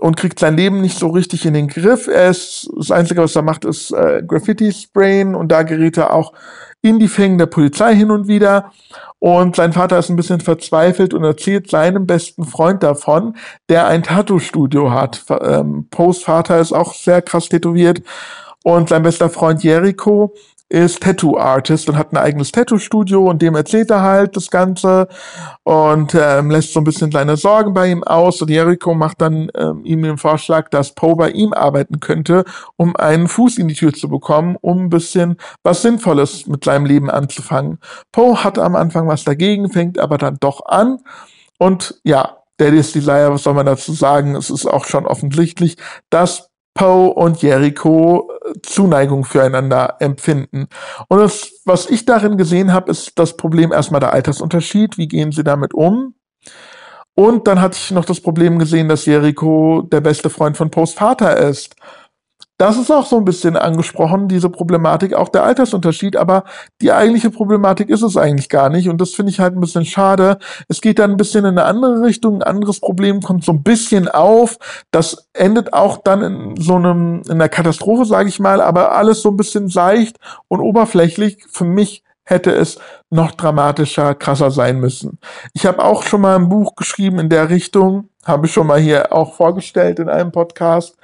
und 0.02 0.16
kriegt 0.16 0.40
sein 0.40 0.56
Leben 0.56 0.80
nicht 0.80 0.98
so 0.98 1.10
richtig 1.10 1.46
in 1.46 1.54
den 1.54 1.68
Griff. 1.68 2.08
Er 2.08 2.28
ist, 2.28 2.68
das 2.76 2.90
Einzige, 2.90 3.22
was 3.22 3.36
er 3.36 3.42
macht, 3.42 3.64
ist 3.64 3.92
äh, 3.92 4.20
Graffiti 4.26 4.72
sprayen 4.72 5.36
und 5.36 5.52
da 5.52 5.62
gerät 5.62 5.96
er 5.96 6.12
auch 6.12 6.32
in 6.82 6.98
die 6.98 7.06
Fängen 7.06 7.38
der 7.38 7.46
Polizei 7.46 7.94
hin 7.94 8.10
und 8.10 8.26
wieder. 8.26 8.72
Und 9.20 9.54
sein 9.54 9.72
Vater 9.72 10.00
ist 10.00 10.08
ein 10.08 10.16
bisschen 10.16 10.40
verzweifelt 10.40 11.14
und 11.14 11.22
erzählt 11.22 11.70
seinem 11.70 12.08
besten 12.08 12.44
Freund 12.44 12.82
davon, 12.82 13.36
der 13.68 13.86
ein 13.86 14.02
Tattoo-Studio 14.02 14.90
hat. 14.90 15.24
Ähm, 15.40 15.86
Poes 15.88 16.24
Vater 16.24 16.58
ist 16.58 16.72
auch 16.72 16.94
sehr 16.94 17.22
krass 17.22 17.48
tätowiert. 17.48 18.02
Und 18.64 18.88
sein 18.88 19.04
bester 19.04 19.30
Freund 19.30 19.62
Jericho 19.62 20.34
ist 20.72 21.02
Tattoo-Artist 21.02 21.90
und 21.90 21.98
hat 21.98 22.12
ein 22.12 22.16
eigenes 22.16 22.50
Tattoo-Studio 22.50 23.28
und 23.28 23.42
dem 23.42 23.54
erzählt 23.54 23.90
er 23.90 24.00
halt 24.00 24.36
das 24.36 24.50
Ganze 24.50 25.06
und 25.64 26.16
ähm, 26.18 26.50
lässt 26.50 26.72
so 26.72 26.80
ein 26.80 26.84
bisschen 26.84 27.12
seine 27.12 27.36
Sorgen 27.36 27.74
bei 27.74 27.90
ihm 27.90 28.02
aus 28.02 28.40
und 28.40 28.48
Jericho 28.48 28.94
macht 28.94 29.20
dann 29.20 29.50
ähm, 29.54 29.84
ihm 29.84 30.02
den 30.02 30.16
Vorschlag, 30.16 30.70
dass 30.70 30.94
Poe 30.94 31.14
bei 31.14 31.30
ihm 31.30 31.52
arbeiten 31.52 32.00
könnte, 32.00 32.46
um 32.76 32.96
einen 32.96 33.28
Fuß 33.28 33.58
in 33.58 33.68
die 33.68 33.74
Tür 33.74 33.92
zu 33.92 34.08
bekommen, 34.08 34.56
um 34.62 34.86
ein 34.86 34.88
bisschen 34.88 35.36
was 35.62 35.82
Sinnvolles 35.82 36.46
mit 36.46 36.64
seinem 36.64 36.86
Leben 36.86 37.10
anzufangen. 37.10 37.78
Poe 38.10 38.42
hat 38.42 38.58
am 38.58 38.74
Anfang 38.74 39.06
was 39.06 39.24
dagegen, 39.24 39.70
fängt 39.70 39.98
aber 39.98 40.16
dann 40.16 40.38
doch 40.40 40.64
an 40.64 41.00
und 41.58 42.00
ja, 42.02 42.38
Daddy's 42.56 42.92
Desire, 42.92 43.30
was 43.30 43.42
soll 43.42 43.54
man 43.54 43.66
dazu 43.66 43.92
sagen? 43.92 44.36
Es 44.36 44.48
ist 44.48 44.64
auch 44.64 44.86
schon 44.86 45.06
offensichtlich, 45.06 45.76
dass 46.08 46.48
Poe 46.74 47.12
und 47.12 47.42
Jericho 47.42 48.30
äh, 48.44 48.52
Zuneigung 48.62 49.24
füreinander 49.24 49.96
empfinden. 50.00 50.68
Und 51.08 51.18
das, 51.18 51.52
was 51.64 51.88
ich 51.90 52.04
darin 52.04 52.36
gesehen 52.36 52.72
habe, 52.72 52.90
ist 52.90 53.18
das 53.18 53.36
Problem 53.36 53.72
erstmal 53.72 54.00
der 54.00 54.12
Altersunterschied. 54.12 54.98
Wie 54.98 55.08
gehen 55.08 55.32
sie 55.32 55.44
damit 55.44 55.74
um? 55.74 56.14
Und 57.14 57.46
dann 57.46 57.60
hatte 57.60 57.76
ich 57.76 57.90
noch 57.90 58.06
das 58.06 58.20
Problem 58.20 58.58
gesehen, 58.58 58.88
dass 58.88 59.04
Jericho 59.04 59.82
der 59.82 60.00
beste 60.00 60.30
Freund 60.30 60.56
von 60.56 60.70
Poes 60.70 60.94
Vater 60.94 61.36
ist 61.36 61.76
das 62.58 62.76
ist 62.78 62.90
auch 62.90 63.06
so 63.06 63.16
ein 63.16 63.24
bisschen 63.24 63.56
angesprochen, 63.56 64.28
diese 64.28 64.48
Problematik, 64.48 65.14
auch 65.14 65.28
der 65.28 65.42
Altersunterschied, 65.44 66.16
aber 66.16 66.44
die 66.80 66.92
eigentliche 66.92 67.30
Problematik 67.30 67.88
ist 67.88 68.02
es 68.02 68.16
eigentlich 68.16 68.48
gar 68.48 68.68
nicht 68.68 68.88
und 68.88 69.00
das 69.00 69.10
finde 69.10 69.30
ich 69.30 69.40
halt 69.40 69.54
ein 69.56 69.60
bisschen 69.60 69.84
schade. 69.84 70.38
Es 70.68 70.80
geht 70.80 70.98
dann 70.98 71.12
ein 71.12 71.16
bisschen 71.16 71.44
in 71.44 71.58
eine 71.58 71.64
andere 71.64 72.02
Richtung, 72.02 72.36
ein 72.36 72.42
anderes 72.42 72.80
Problem 72.80 73.20
kommt 73.20 73.44
so 73.44 73.52
ein 73.52 73.62
bisschen 73.62 74.08
auf, 74.08 74.58
das 74.90 75.28
endet 75.32 75.72
auch 75.72 75.98
dann 75.98 76.22
in 76.22 76.56
so 76.56 76.76
einem, 76.76 77.22
in 77.24 77.32
einer 77.32 77.48
Katastrophe, 77.48 78.04
sage 78.04 78.28
ich 78.28 78.38
mal, 78.38 78.60
aber 78.60 78.92
alles 78.92 79.22
so 79.22 79.30
ein 79.30 79.36
bisschen 79.36 79.68
seicht 79.68 80.18
und 80.48 80.60
oberflächlich 80.60 81.44
für 81.50 81.64
mich 81.64 82.04
hätte 82.32 82.50
es 82.50 82.78
noch 83.10 83.32
dramatischer, 83.32 84.14
krasser 84.14 84.50
sein 84.50 84.80
müssen. 84.80 85.18
Ich 85.52 85.66
habe 85.66 85.84
auch 85.84 86.02
schon 86.02 86.22
mal 86.22 86.34
ein 86.34 86.48
Buch 86.48 86.74
geschrieben 86.74 87.18
in 87.18 87.28
der 87.28 87.50
Richtung, 87.50 88.08
habe 88.24 88.46
ich 88.46 88.52
schon 88.52 88.66
mal 88.66 88.80
hier 88.80 89.12
auch 89.12 89.34
vorgestellt 89.34 89.98
in 89.98 90.08
einem 90.08 90.32
Podcast. 90.32 90.96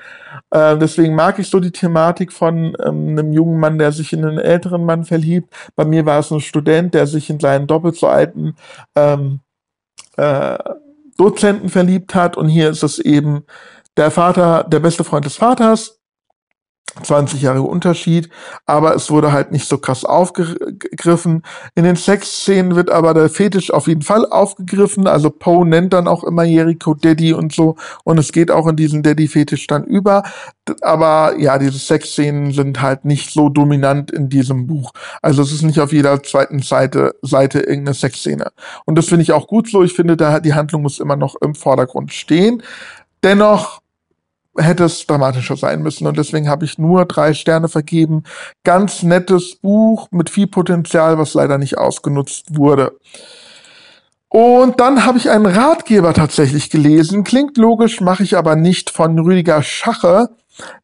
Äh, 0.51 0.77
deswegen 0.79 1.15
mag 1.15 1.39
ich 1.39 1.49
so 1.49 1.61
die 1.61 1.71
Thematik 1.71 2.33
von 2.33 2.77
ähm, 2.85 3.11
einem 3.11 3.33
jungen 3.33 3.61
Mann, 3.61 3.79
der 3.79 3.93
sich 3.93 4.13
in 4.13 4.25
einen 4.25 4.39
älteren 4.39 4.85
Mann 4.85 5.05
verliebt. 5.05 5.53
Bei 5.77 5.85
mir 5.85 6.07
war 6.07 6.19
es 6.19 6.31
ein 6.31 6.41
Student, 6.41 6.95
der 6.95 7.07
sich 7.07 7.29
in 7.29 7.39
seinen 7.39 7.67
doppelt 7.67 7.97
so 7.97 8.07
alten 8.07 8.57
ähm, 8.97 9.41
äh, 10.17 10.59
Dozenten 11.19 11.69
verliebt 11.69 12.15
hat. 12.15 12.37
Und 12.37 12.49
hier 12.49 12.71
ist 12.71 12.83
es 12.83 12.99
eben 12.99 13.45
der 13.97 14.11
Vater, 14.11 14.65
der 14.65 14.81
beste 14.81 15.05
Freund 15.05 15.27
des 15.27 15.37
Vaters, 15.37 15.98
20 17.03 17.43
Jahre 17.43 17.63
Unterschied, 17.63 18.29
aber 18.67 18.95
es 18.95 19.11
wurde 19.11 19.33
halt 19.33 19.53
nicht 19.53 19.69
so 19.69 19.79
krass 19.79 20.05
aufgegriffen. 20.05 21.43
In 21.75 21.85
den 21.85 21.97
Sexszenen 21.97 22.75
wird 22.75 22.91
aber 22.91 23.15
der 23.15 23.29
Fetisch 23.29 23.71
auf 23.71 23.87
jeden 23.87 24.03
Fall 24.03 24.27
aufgegriffen, 24.27 25.07
also 25.07 25.31
Poe 25.31 25.67
nennt 25.67 25.93
dann 25.93 26.09
auch 26.09 26.25
immer 26.25 26.45
Jericho 26.45 26.95
Daddy 26.95 27.33
und 27.33 27.53
so 27.53 27.77
und 28.05 28.19
es 28.19 28.33
geht 28.33 28.51
auch 28.51 28.67
in 28.67 28.77
diesen 28.77 29.03
Daddy-Fetisch 29.03 29.67
dann 29.67 29.85
über, 29.85 30.23
aber 30.83 31.35
ja, 31.39 31.59
diese 31.59 31.79
Sexszenen 31.79 32.53
sind 32.53 32.81
halt 32.83 33.05
nicht 33.05 33.33
so 33.33 33.49
dominant 33.49 34.11
in 34.11 34.29
diesem 34.29 34.67
Buch. 34.67 34.93
Also 35.23 35.43
es 35.43 35.53
ist 35.53 35.63
nicht 35.63 35.81
auf 35.81 35.93
jeder 35.93 36.23
zweiten 36.23 36.61
Seite, 36.61 37.15
Seite 37.23 37.61
irgendeine 37.61 37.95
Sexszene. 37.95 38.53
Und 38.85 38.97
das 38.97 39.07
finde 39.07 39.23
ich 39.23 39.33
auch 39.33 39.47
gut 39.47 39.69
so, 39.69 39.83
ich 39.83 39.95
finde, 39.95 40.17
da 40.17 40.41
die 40.41 40.55
Handlung 40.55 40.83
muss 40.83 40.99
immer 40.99 41.17
noch 41.17 41.37
im 41.41 41.55
Vordergrund 41.55 42.13
stehen. 42.13 42.63
Dennoch 43.23 43.81
hätte 44.59 44.85
es 44.85 45.07
dramatischer 45.07 45.57
sein 45.57 45.83
müssen. 45.83 46.07
Und 46.07 46.19
deswegen 46.19 46.49
habe 46.49 46.65
ich 46.65 46.79
nur 46.79 47.05
drei 47.07 47.35
Sterne 47.35 47.69
vergeben. 47.69 48.25
Ganz 48.65 49.03
nettes 49.03 49.57
Buch 49.57 50.09
mit 50.11 50.31
viel 50.31 50.47
Potenzial, 50.47 51.19
was 51.19 51.35
leider 51.35 51.59
nicht 51.59 51.79
ausgenutzt 51.79 52.57
wurde. 52.57 52.99
Und 54.29 54.79
dann 54.79 55.07
habe 55.07 55.17
ich 55.17 55.31
einen 55.31 55.47
Ratgeber 55.47 56.13
tatsächlich 56.13 56.69
gelesen. 56.69 57.25
Klingt 57.25 57.57
logisch, 57.57 58.01
mache 58.01 58.23
ich 58.23 58.37
aber 58.37 58.57
nicht 58.57 58.91
von 58.91 59.19
Rüdiger 59.19 59.63
Schache. 59.63 60.29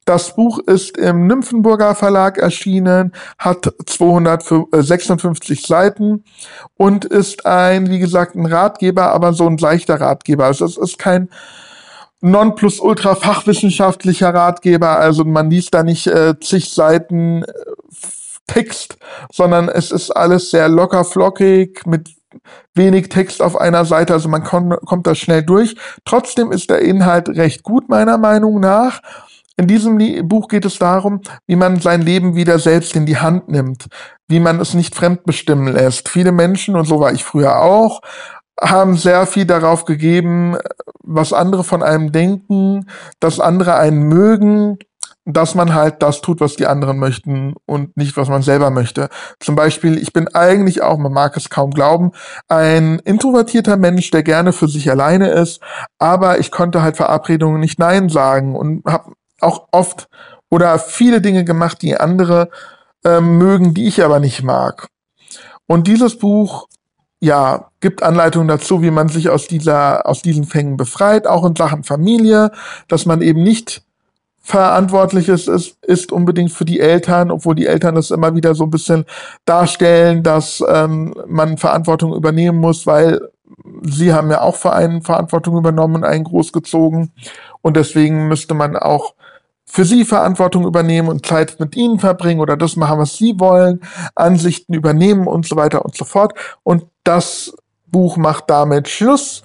Das 0.05 0.37
Buch 0.37 0.61
ist 0.61 0.97
im 0.97 1.27
Nymphenburger 1.27 1.95
Verlag 1.95 2.39
erschienen, 2.39 3.13
hat 3.39 3.73
256 3.87 5.67
Seiten 5.67 6.25
und 6.77 7.05
ist 7.05 7.45
ein, 7.45 7.91
wie 7.91 7.99
gesagt, 7.99 8.37
ein 8.37 8.47
Ratgeber, 8.47 9.13
aber 9.13 9.33
so 9.33 9.47
ein 9.47 9.57
leichter 9.57 10.01
Ratgeber. 10.01 10.45
Also 10.45 10.65
es 10.65 10.77
ist 10.77 10.99
kein 10.99 11.29
Nonplusultra 12.25 13.17
fachwissenschaftlicher 13.17 14.33
Ratgeber. 14.33 14.99
Also 14.99 15.25
man 15.25 15.51
liest 15.51 15.75
da 15.75 15.83
nicht 15.83 16.07
äh, 16.07 16.35
zig 16.41 16.73
Seiten 16.73 17.43
äh, 17.43 17.53
Text, 18.47 18.97
sondern 19.31 19.69
es 19.69 19.91
ist 19.91 20.11
alles 20.11 20.51
sehr 20.51 20.69
locker 20.69 21.05
flockig 21.05 21.87
mit 21.87 22.11
wenig 22.75 23.11
Text 23.11 23.43
auf 23.43 23.57
einer 23.57 23.85
Seite, 23.85 24.13
also 24.13 24.29
man 24.29 24.43
kommt, 24.43 24.75
kommt 24.87 25.07
da 25.07 25.15
schnell 25.15 25.43
durch. 25.43 25.77
Trotzdem 26.05 26.51
ist 26.51 26.69
der 26.69 26.81
Inhalt 26.81 27.29
recht 27.29 27.63
gut, 27.63 27.89
meiner 27.89 28.19
Meinung 28.19 28.59
nach. 28.59 29.01
In 29.57 29.67
diesem 29.67 29.99
Buch 30.27 30.49
geht 30.49 30.65
es 30.65 30.79
darum, 30.79 31.21
wie 31.47 31.57
man 31.57 31.81
sein 31.81 32.03
Leben 32.03 32.35
wieder 32.35 32.59
selbst 32.59 32.97
in 32.97 33.07
die 33.07 33.19
Hand 33.19 33.49
nimmt, 33.49 33.87
wie 34.27 34.41
man 34.41 34.61
es 34.61 34.75
nicht 34.75 34.95
fremdbestimmen 34.95 35.73
lässt. 35.73 36.09
Viele 36.09 36.33
Menschen, 36.33 36.75
und 36.75 36.87
so 36.87 36.99
war 37.01 37.13
ich 37.13 37.23
früher 37.23 37.61
auch, 37.61 38.01
haben 38.61 38.97
sehr 38.97 39.27
viel 39.27 39.45
darauf 39.45 39.85
gegeben, 39.85 40.57
was 41.03 41.33
andere 41.33 41.65
von 41.65 41.83
einem 41.83 42.13
denken, 42.13 42.89
dass 43.21 43.41
andere 43.41 43.77
einen 43.77 44.05
mögen, 44.05 44.79
dass 45.27 45.55
man 45.55 45.75
halt 45.75 46.03
das 46.03 46.21
tut, 46.21 46.41
was 46.41 46.57
die 46.57 46.67
anderen 46.67 46.99
möchten 46.99 47.55
und 47.67 47.97
nicht, 47.97 48.17
was 48.17 48.29
man 48.29 48.43
selber 48.43 48.71
möchte. 48.71 49.09
Zum 49.41 49.57
Beispiel, 49.57 49.97
ich 49.97 50.13
bin 50.13 50.29
eigentlich 50.29 50.83
auch, 50.83 50.99
man 50.99 51.13
mag 51.13 51.37
es 51.37 51.49
kaum 51.49 51.71
glauben, 51.71 52.13
ein 52.49 52.99
introvertierter 52.99 53.77
Mensch, 53.77 54.11
der 54.11 54.23
gerne 54.23 54.53
für 54.53 54.69
sich 54.69 54.91
alleine 54.91 55.31
ist, 55.31 55.61
aber 55.99 56.39
ich 56.39 56.51
konnte 56.51 56.83
halt 56.83 56.97
Verabredungen 56.97 57.61
nicht 57.61 57.79
Nein 57.79 58.09
sagen 58.11 58.55
und 58.55 58.85
habe 58.85 59.13
auch 59.41 59.69
oft 59.73 60.09
oder 60.51 60.79
viele 60.79 61.21
Dinge 61.21 61.45
gemacht, 61.45 61.81
die 61.81 61.97
andere 61.97 62.51
äh, 63.05 63.21
mögen, 63.21 63.75
die 63.75 63.87
ich 63.87 64.05
aber 64.05 64.21
nicht 64.21 64.43
mag. 64.43 64.89
Und 65.67 65.87
dieses 65.87 66.19
Buch 66.19 66.69
ja, 67.25 67.71
gibt 67.81 68.03
Anleitungen 68.03 68.49
dazu, 68.49 68.83
wie 68.83 68.91
man 68.91 69.09
sich 69.09 69.31
aus 69.31 69.49
dieser, 69.49 70.07
aus 70.07 70.21
diesen 70.21 70.45
Fängen 70.45 70.77
befreit, 70.77 71.27
auch 71.27 71.45
in 71.47 71.57
Sachen 71.57 71.83
Familie, 71.83 72.51
dass 72.87 73.07
man 73.07 73.23
eben 73.23 73.43
nicht 73.43 73.83
verantwortlich 74.43 75.31
ist, 75.31 75.49
ist, 75.49 75.83
ist 75.83 76.13
unbedingt 76.13 76.53
für 76.53 76.67
die 76.67 76.81
Eltern, 76.81 77.31
obwohl 77.31 77.55
die 77.55 77.67
Eltern 77.67 77.95
das 77.95 78.11
immer 78.11 78.35
wieder 78.35 78.55
so 78.55 78.65
ein 78.65 78.71
bisschen 78.71 79.07
darstellen, 79.47 80.23
dass 80.23 80.63
ähm, 80.69 81.15
man 81.27 81.57
Verantwortung 81.57 82.15
übernehmen 82.15 82.59
muss, 82.59 82.87
weil 82.87 83.21
sie 83.83 84.13
haben 84.13 84.31
ja 84.31 84.43
auch 84.43 84.57
für 84.57 84.75
einen 84.75 85.01
Verantwortung 85.01 85.57
übernommen 85.57 85.97
und 85.97 86.05
einen 86.05 86.25
großgezogen. 86.25 87.11
Und 87.63 87.79
deswegen 87.79 88.29
müsste 88.29 88.53
man 88.53 88.77
auch 88.77 89.15
für 89.75 89.85
sie 89.85 90.05
Verantwortung 90.05 90.67
übernehmen 90.67 91.09
und 91.09 91.27
Zeit 91.27 91.59
mit 91.59 91.75
ihnen 91.75 91.99
verbringen 91.99 92.39
oder 92.39 92.57
das 92.57 92.77
machen, 92.77 93.01
was 93.01 93.17
sie 93.17 93.41
wollen, 93.41 93.81
Ansichten 94.15 94.73
übernehmen 94.73 95.27
und 95.27 95.49
so 95.49 95.57
weiter 95.57 95.85
und 95.85 95.97
so 95.97 96.05
fort. 96.05 96.33
Und 96.63 96.85
das 97.03 97.53
Buch 97.89 98.17
macht 98.17 98.45
damit 98.51 98.89
Schluss 98.89 99.43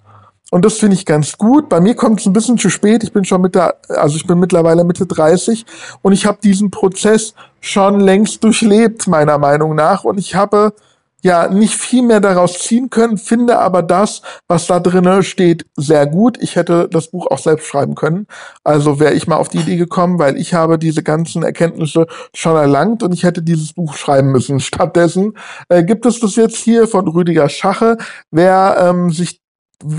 Und 0.52 0.66
das 0.66 0.78
finde 0.78 0.98
ich 0.98 1.08
ganz 1.08 1.36
gut. 1.40 1.68
Bei 1.68 1.80
mir 1.82 1.96
kommt 1.96 2.20
es 2.20 2.28
ein 2.28 2.34
bisschen 2.34 2.60
zu 2.60 2.70
spät. 2.70 3.04
Ich 3.04 3.12
bin 3.12 3.26
schon 3.26 3.42
mit 3.42 3.56
der, 3.56 3.78
also 3.88 4.18
ich 4.18 4.28
bin 4.28 4.40
mittlerweile 4.40 4.84
Mitte 4.84 5.08
30 5.08 5.66
und 6.04 6.14
ich 6.14 6.28
habe 6.28 6.38
diesen 6.44 6.70
Prozess 6.70 7.34
schon 7.60 8.00
längst 8.00 8.44
durchlebt, 8.44 9.08
meiner 9.08 9.40
Meinung 9.40 9.74
nach. 9.74 10.04
Und 10.04 10.20
ich 10.20 10.36
habe 10.36 10.74
ja 11.22 11.50
nicht 11.50 11.76
viel 11.76 12.02
mehr 12.04 12.20
daraus 12.20 12.60
ziehen 12.60 12.90
können, 12.90 13.18
finde 13.18 13.60
aber 13.60 13.82
das, 13.84 14.22
was 14.48 14.68
da 14.68 14.80
drinnen 14.80 15.24
steht, 15.24 15.66
sehr 15.76 16.08
gut. 16.08 16.38
Ich 16.42 16.56
hätte 16.56 16.88
das 16.90 17.10
Buch 17.10 17.28
auch 17.28 17.40
selbst 17.40 17.68
schreiben 17.68 17.96
können. 17.96 18.28
Also 18.64 19.00
wäre 19.00 19.14
ich 19.14 19.28
mal 19.28 19.38
auf 19.38 19.50
die 19.50 19.60
Idee 19.60 19.78
gekommen, 19.78 20.20
weil 20.20 20.38
ich 20.38 20.54
habe 20.54 20.80
diese 20.80 21.04
ganzen 21.04 21.44
Erkenntnisse 21.44 22.08
schon 22.34 22.56
erlangt 22.56 23.04
und 23.04 23.14
ich 23.14 23.24
hätte 23.24 23.42
dieses 23.42 23.74
Buch 23.74 23.96
schreiben 23.96 24.32
müssen. 24.32 24.60
Stattdessen 24.60 25.38
äh, 25.68 25.84
gibt 25.84 26.06
es 26.06 26.20
das 26.20 26.36
jetzt 26.36 26.58
hier 26.58 26.88
von 26.88 27.08
Rüdiger 27.08 27.50
Schache. 27.50 27.98
Wer 28.32 28.78
ähm, 28.80 29.12
sich 29.12 29.42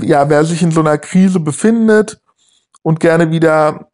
ja, 0.01 0.29
wer 0.29 0.45
sich 0.45 0.61
in 0.61 0.71
so 0.71 0.81
einer 0.81 0.97
Krise 0.97 1.39
befindet 1.39 2.21
und 2.83 2.99
gerne 2.99 3.31
wieder 3.31 3.87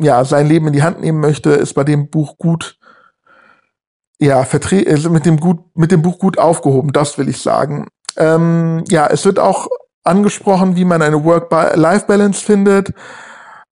ja, 0.00 0.24
sein 0.24 0.48
Leben 0.48 0.66
in 0.68 0.72
die 0.72 0.82
Hand 0.82 1.00
nehmen 1.00 1.20
möchte, 1.20 1.50
ist 1.50 1.74
bei 1.74 1.84
dem 1.84 2.08
Buch 2.08 2.36
gut 2.38 2.78
ja, 4.18 4.46
also 4.86 5.10
mit 5.10 5.26
dem 5.26 5.38
gut 5.38 5.60
mit 5.74 5.90
dem 5.90 6.02
Buch 6.02 6.18
gut 6.18 6.38
aufgehoben, 6.38 6.92
das 6.92 7.18
will 7.18 7.28
ich 7.28 7.42
sagen. 7.42 7.88
Ähm, 8.16 8.84
ja, 8.88 9.06
es 9.06 9.24
wird 9.24 9.38
auch 9.38 9.68
angesprochen, 10.04 10.76
wie 10.76 10.84
man 10.84 11.02
eine 11.02 11.24
Work-Life-Balance 11.24 12.44
findet. 12.44 12.90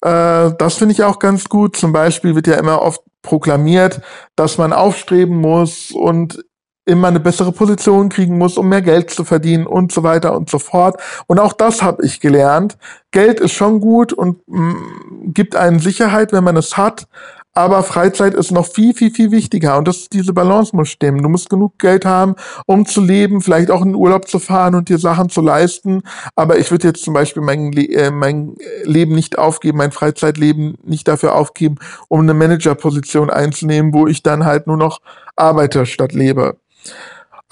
Äh, 0.01 0.51
das 0.59 0.75
finde 0.75 0.93
ich 0.93 1.05
auch 1.05 1.19
ganz 1.19 1.49
gut. 1.49 1.77
Zum 1.77 1.93
Beispiel 1.93 2.35
wird 2.35 2.47
ja 2.47 2.57
immer 2.57 2.83
oft 2.83 3.03
proklamiert, 3.23 4.01
dass 4.35 4.59
man 4.59 4.73
aufstreben 4.73 5.37
muss 5.37 5.93
und 5.93 6.45
immer 6.85 7.09
eine 7.09 7.21
bessere 7.21 7.53
Position 7.53 8.09
kriegen 8.09 8.39
muss, 8.39 8.59
um 8.59 8.69
mehr 8.69 8.83
Geld 8.83 9.11
zu 9.11 9.25
verdienen 9.25 9.67
und 9.67 9.93
so 9.93 10.03
weiter 10.03 10.37
und 10.37 10.51
so 10.51 10.59
fort. 10.59 11.01
Und 11.29 11.39
auch 11.39 11.53
das 11.53 11.83
habe 11.83 12.05
ich 12.05 12.19
gelernt. 12.19 12.77
Geld 13.13 13.39
ist 13.39 13.53
schon 13.53 13.81
gut 13.81 14.13
und 14.13 14.39
mh, 14.49 14.75
mm, 14.75 15.33
gibt 15.33 15.55
einen 15.55 15.79
Sicherheit, 15.79 16.33
wenn 16.33 16.43
man 16.43 16.57
es 16.57 16.77
hat. 16.77 17.07
Aber 17.54 17.82
Freizeit 17.82 18.35
ist 18.35 18.50
noch 18.50 18.66
viel, 18.66 18.94
viel, 18.94 19.11
viel 19.11 19.30
wichtiger. 19.30 19.76
Und 19.76 19.87
das, 19.87 20.09
diese 20.09 20.32
Balance 20.32 20.75
muss 20.75 20.88
stimmen. 20.88 21.23
Du 21.23 21.28
musst 21.28 21.50
genug 21.50 21.78
Geld 21.78 22.06
haben, 22.06 22.35
um 22.66 22.87
zu 22.87 23.02
leben, 23.02 23.42
vielleicht 23.42 23.71
auch 23.71 23.82
in 23.82 23.88
den 23.88 23.97
Urlaub 23.97 24.26
zu 24.26 24.38
fahren 24.38 24.75
und 24.75 24.88
dir 24.88 24.99
Sachen 24.99 25.28
zu 25.28 25.42
leisten. 25.42 26.02
Aber 26.35 26.59
ich 26.59 26.71
würde 26.71 26.88
jetzt 26.88 27.04
zum 27.04 27.12
Beispiel 27.12 27.42
mein, 27.42 27.73
äh, 27.75 28.11
mein 28.11 28.56
Leben 28.85 29.14
nicht 29.14 29.38
aufgeben, 29.38 29.78
mein 29.78 29.92
Freizeitleben 29.92 30.78
nicht 30.82 31.06
dafür 31.09 31.35
aufgeben, 31.35 31.76
um 32.09 32.21
eine 32.21 32.35
Managerposition 32.35 33.28
einzunehmen, 33.28 33.92
wo 33.92 34.06
ich 34.06 34.23
dann 34.23 34.44
halt 34.44 34.66
nur 34.66 34.78
noch 34.78 35.00
arbeite 35.37 35.85
statt 35.85 36.12
lebe. 36.12 36.56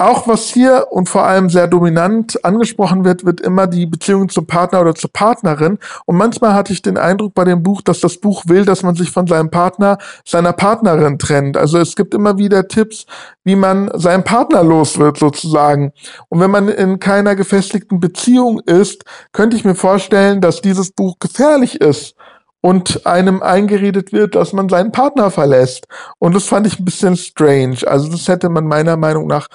Auch 0.01 0.27
was 0.27 0.49
hier 0.49 0.87
und 0.89 1.11
vor 1.11 1.25
allem 1.25 1.51
sehr 1.51 1.67
dominant 1.67 2.43
angesprochen 2.43 3.05
wird, 3.05 3.27
wird 3.27 3.43
immer 3.43 3.67
die 3.67 3.85
Beziehung 3.85 4.31
zum 4.31 4.47
Partner 4.47 4.81
oder 4.81 4.95
zur 4.95 5.13
Partnerin. 5.13 5.79
Und 6.07 6.17
manchmal 6.17 6.55
hatte 6.55 6.73
ich 6.73 6.81
den 6.81 6.97
Eindruck 6.97 7.35
bei 7.35 7.45
dem 7.45 7.63
Buch, 7.63 7.83
dass 7.83 8.01
das 8.01 8.17
Buch 8.17 8.45
will, 8.47 8.65
dass 8.65 8.83
man 8.83 8.95
sich 8.95 9.11
von 9.11 9.27
seinem 9.27 9.51
Partner, 9.51 9.99
seiner 10.25 10.55
Partnerin 10.55 11.19
trennt. 11.19 11.59
Also 11.59 11.77
es 11.77 11.97
gibt 11.97 12.15
immer 12.15 12.39
wieder 12.39 12.67
Tipps, 12.67 13.05
wie 13.45 13.57
man 13.57 13.91
seinen 13.93 14.25
Partner 14.25 14.65
los 14.65 14.99
wird 14.99 15.19
sozusagen. 15.19 15.93
Und 16.31 16.41
wenn 16.41 16.51
man 16.51 16.71
in 16.71 16.99
keiner 16.99 17.37
gefestigten 17.37 18.01
Beziehung 18.01 18.61
ist, 18.61 19.05
könnte 19.33 19.55
ich 19.55 19.67
mir 19.67 19.75
vorstellen, 19.75 20.41
dass 20.41 20.63
dieses 20.63 20.93
Buch 20.93 21.19
gefährlich 21.19 21.79
ist 21.79 22.15
und 22.63 23.07
einem 23.07 23.43
eingeredet 23.43 24.15
wird, 24.15 24.35
dass 24.35 24.55
man 24.55 24.71
seinen 24.71 24.93
Partner 24.93 25.31
verlässt. 25.31 25.87
Und 26.19 26.35
das 26.35 26.45
fand 26.45 26.67
ich 26.67 26.79
ein 26.79 26.87
bisschen 26.87 27.17
strange. 27.17 27.79
Also 27.87 28.11
das 28.11 28.29
hätte 28.29 28.49
man 28.49 28.67
meiner 28.67 28.97
Meinung 28.97 29.27
nach, 29.27 29.47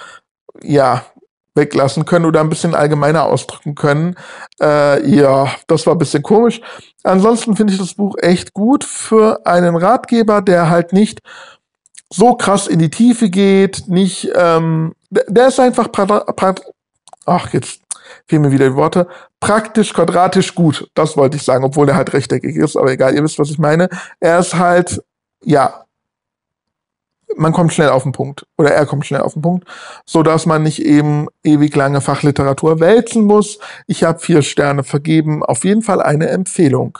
ja, 0.62 1.04
weglassen 1.56 2.04
können 2.04 2.26
oder 2.26 2.40
ein 2.40 2.50
bisschen 2.50 2.74
allgemeiner 2.74 3.24
ausdrücken 3.24 3.74
können. 3.74 4.14
Äh, 4.60 5.08
ja, 5.08 5.48
das 5.66 5.86
war 5.86 5.94
ein 5.94 5.98
bisschen 5.98 6.22
komisch. 6.22 6.60
Ansonsten 7.02 7.56
finde 7.56 7.72
ich 7.72 7.78
das 7.78 7.94
Buch 7.94 8.16
echt 8.20 8.52
gut 8.52 8.84
für 8.84 9.44
einen 9.46 9.74
Ratgeber, 9.74 10.42
der 10.42 10.68
halt 10.68 10.92
nicht 10.92 11.20
so 12.10 12.34
krass 12.34 12.66
in 12.68 12.78
die 12.78 12.90
Tiefe 12.90 13.30
geht, 13.30 13.88
nicht, 13.88 14.30
ähm, 14.36 14.94
der 15.10 15.48
ist 15.48 15.58
einfach, 15.58 15.88
ach, 17.24 17.52
jetzt 17.52 17.80
fehlen 18.28 18.42
mir 18.42 18.52
wieder 18.52 18.68
die 18.68 18.76
Worte, 18.76 19.08
praktisch 19.40 19.92
quadratisch 19.92 20.54
gut. 20.54 20.88
Das 20.94 21.16
wollte 21.16 21.36
ich 21.36 21.42
sagen, 21.42 21.64
obwohl 21.64 21.88
er 21.88 21.96
halt 21.96 22.12
rechteckig 22.12 22.56
ist, 22.56 22.76
aber 22.76 22.92
egal, 22.92 23.14
ihr 23.14 23.24
wisst, 23.24 23.38
was 23.38 23.50
ich 23.50 23.58
meine. 23.58 23.88
Er 24.20 24.38
ist 24.38 24.54
halt, 24.54 25.02
ja, 25.42 25.85
man 27.36 27.52
kommt 27.52 27.72
schnell 27.72 27.90
auf 27.90 28.02
den 28.02 28.12
Punkt 28.12 28.46
oder 28.58 28.70
er 28.70 28.86
kommt 28.86 29.06
schnell 29.06 29.20
auf 29.20 29.34
den 29.34 29.42
Punkt, 29.42 29.66
so 30.04 30.22
dass 30.22 30.46
man 30.46 30.62
nicht 30.62 30.82
eben 30.84 31.28
ewig 31.44 31.74
lange 31.76 32.00
Fachliteratur 32.00 32.80
wälzen 32.80 33.24
muss. 33.24 33.58
Ich 33.86 34.04
habe 34.04 34.18
vier 34.18 34.42
Sterne 34.42 34.84
vergeben, 34.84 35.42
auf 35.42 35.64
jeden 35.64 35.82
Fall 35.82 36.02
eine 36.02 36.28
Empfehlung. 36.28 36.98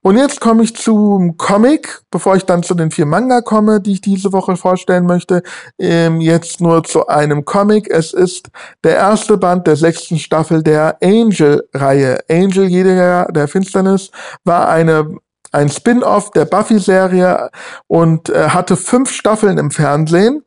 Und 0.00 0.16
jetzt 0.16 0.40
komme 0.40 0.62
ich 0.62 0.76
zum 0.76 1.36
Comic, 1.36 2.02
bevor 2.10 2.36
ich 2.36 2.44
dann 2.44 2.62
zu 2.62 2.74
den 2.74 2.92
vier 2.92 3.04
Manga 3.04 3.40
komme, 3.40 3.80
die 3.80 3.94
ich 3.94 4.00
diese 4.00 4.32
Woche 4.32 4.56
vorstellen 4.56 5.06
möchte. 5.06 5.42
Ähm, 5.78 6.20
jetzt 6.20 6.60
nur 6.60 6.84
zu 6.84 7.08
einem 7.08 7.44
Comic. 7.44 7.90
Es 7.90 8.12
ist 8.12 8.48
der 8.84 8.96
erste 8.96 9.36
Band 9.36 9.66
der 9.66 9.74
sechsten 9.74 10.18
Staffel 10.18 10.62
der 10.62 10.98
Angel-Reihe. 11.02 12.20
Angel, 12.30 12.66
jeder 12.68 13.26
der 13.26 13.48
Finsternis, 13.48 14.10
war 14.44 14.68
eine 14.68 15.18
ein 15.52 15.68
Spin-off 15.68 16.30
der 16.30 16.44
Buffy-Serie 16.44 17.50
und 17.86 18.28
äh, 18.28 18.50
hatte 18.50 18.76
fünf 18.76 19.10
Staffeln 19.10 19.58
im 19.58 19.70
Fernsehen. 19.70 20.44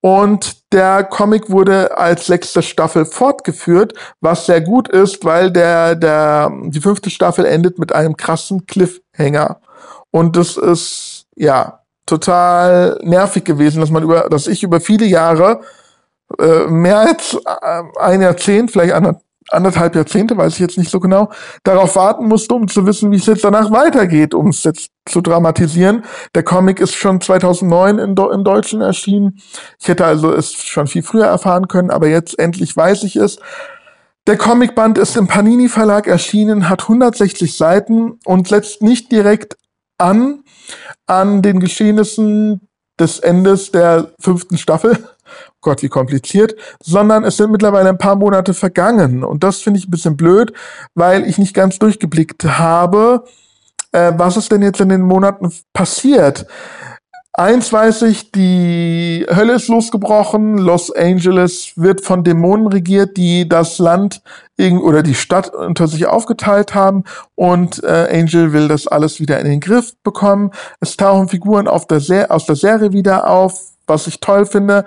Und 0.00 0.72
der 0.72 1.02
Comic 1.02 1.50
wurde 1.50 1.98
als 1.98 2.26
sechste 2.26 2.62
Staffel 2.62 3.04
fortgeführt, 3.04 3.94
was 4.20 4.46
sehr 4.46 4.60
gut 4.60 4.88
ist, 4.88 5.24
weil 5.24 5.50
der, 5.50 5.96
der, 5.96 6.52
die 6.66 6.80
fünfte 6.80 7.10
Staffel 7.10 7.44
endet 7.44 7.80
mit 7.80 7.92
einem 7.92 8.16
krassen 8.16 8.64
Cliffhanger. 8.66 9.60
Und 10.12 10.36
das 10.36 10.56
ist, 10.56 11.26
ja, 11.34 11.80
total 12.06 12.98
nervig 13.02 13.44
gewesen, 13.44 13.80
dass 13.80 13.90
man 13.90 14.02
über, 14.02 14.28
dass 14.30 14.46
ich 14.46 14.62
über 14.62 14.80
viele 14.80 15.04
Jahre, 15.04 15.60
äh, 16.38 16.66
mehr 16.66 16.98
als 16.98 17.34
äh, 17.34 17.82
ein 18.00 18.22
Jahrzehnt, 18.22 18.70
vielleicht 18.70 18.92
anderthalb 18.92 19.22
anderthalb 19.48 19.94
Jahrzehnte, 19.94 20.36
weiß 20.36 20.54
ich 20.54 20.58
jetzt 20.58 20.78
nicht 20.78 20.90
so 20.90 21.00
genau, 21.00 21.30
darauf 21.64 21.96
warten 21.96 22.26
musste, 22.26 22.54
um 22.54 22.68
zu 22.68 22.86
wissen, 22.86 23.10
wie 23.10 23.16
es 23.16 23.26
jetzt 23.26 23.44
danach 23.44 23.70
weitergeht, 23.70 24.34
um 24.34 24.48
es 24.48 24.64
jetzt 24.64 24.90
zu 25.06 25.20
dramatisieren. 25.20 26.04
Der 26.34 26.42
Comic 26.42 26.80
ist 26.80 26.94
schon 26.94 27.20
2009 27.20 27.98
in, 27.98 28.16
im 28.16 28.44
Deutschen 28.44 28.80
erschienen. 28.80 29.40
Ich 29.80 29.88
hätte 29.88 30.04
also 30.04 30.32
es 30.32 30.52
schon 30.52 30.86
viel 30.86 31.02
früher 31.02 31.26
erfahren 31.26 31.68
können, 31.68 31.90
aber 31.90 32.08
jetzt 32.08 32.38
endlich 32.38 32.76
weiß 32.76 33.04
ich 33.04 33.16
es. 33.16 33.38
Der 34.26 34.36
Comicband 34.36 34.98
ist 34.98 35.16
im 35.16 35.26
Panini 35.26 35.68
Verlag 35.68 36.06
erschienen, 36.06 36.68
hat 36.68 36.82
160 36.82 37.56
Seiten 37.56 38.18
und 38.26 38.48
setzt 38.48 38.82
nicht 38.82 39.10
direkt 39.10 39.56
an 39.96 40.44
an 41.06 41.42
den 41.42 41.60
Geschehnissen 41.60 42.68
des 42.98 43.20
Endes 43.20 43.70
der 43.70 44.12
fünften 44.20 44.58
Staffel, 44.58 44.98
Gott, 45.60 45.82
wie 45.82 45.88
kompliziert, 45.88 46.54
sondern 46.82 47.24
es 47.24 47.36
sind 47.36 47.50
mittlerweile 47.50 47.88
ein 47.88 47.98
paar 47.98 48.16
Monate 48.16 48.54
vergangen. 48.54 49.24
Und 49.24 49.44
das 49.44 49.60
finde 49.60 49.78
ich 49.78 49.88
ein 49.88 49.90
bisschen 49.90 50.16
blöd, 50.16 50.52
weil 50.94 51.26
ich 51.26 51.38
nicht 51.38 51.54
ganz 51.54 51.78
durchgeblickt 51.78 52.44
habe, 52.44 53.24
äh, 53.92 54.12
was 54.16 54.36
ist 54.36 54.52
denn 54.52 54.62
jetzt 54.62 54.80
in 54.80 54.88
den 54.88 55.02
Monaten 55.02 55.52
passiert. 55.72 56.46
Eins 57.38 57.72
weiß 57.72 58.02
ich, 58.02 58.32
die 58.32 59.24
Hölle 59.30 59.52
ist 59.52 59.68
losgebrochen, 59.68 60.58
Los 60.58 60.90
Angeles 60.90 61.70
wird 61.76 62.00
von 62.00 62.24
Dämonen 62.24 62.66
regiert, 62.66 63.16
die 63.16 63.48
das 63.48 63.78
Land 63.78 64.22
oder 64.58 65.04
die 65.04 65.14
Stadt 65.14 65.54
unter 65.54 65.86
sich 65.86 66.06
aufgeteilt 66.06 66.74
haben 66.74 67.04
und 67.36 67.80
äh, 67.84 68.08
Angel 68.10 68.52
will 68.52 68.66
das 68.66 68.88
alles 68.88 69.20
wieder 69.20 69.38
in 69.38 69.46
den 69.46 69.60
Griff 69.60 69.94
bekommen. 70.02 70.50
Es 70.80 70.96
tauchen 70.96 71.28
Figuren 71.28 71.68
der 71.86 72.00
aus 72.28 72.44
der 72.46 72.56
Serie 72.56 72.92
wieder 72.92 73.30
auf, 73.30 73.67
was 73.88 74.06
ich 74.06 74.20
toll 74.20 74.46
finde 74.46 74.84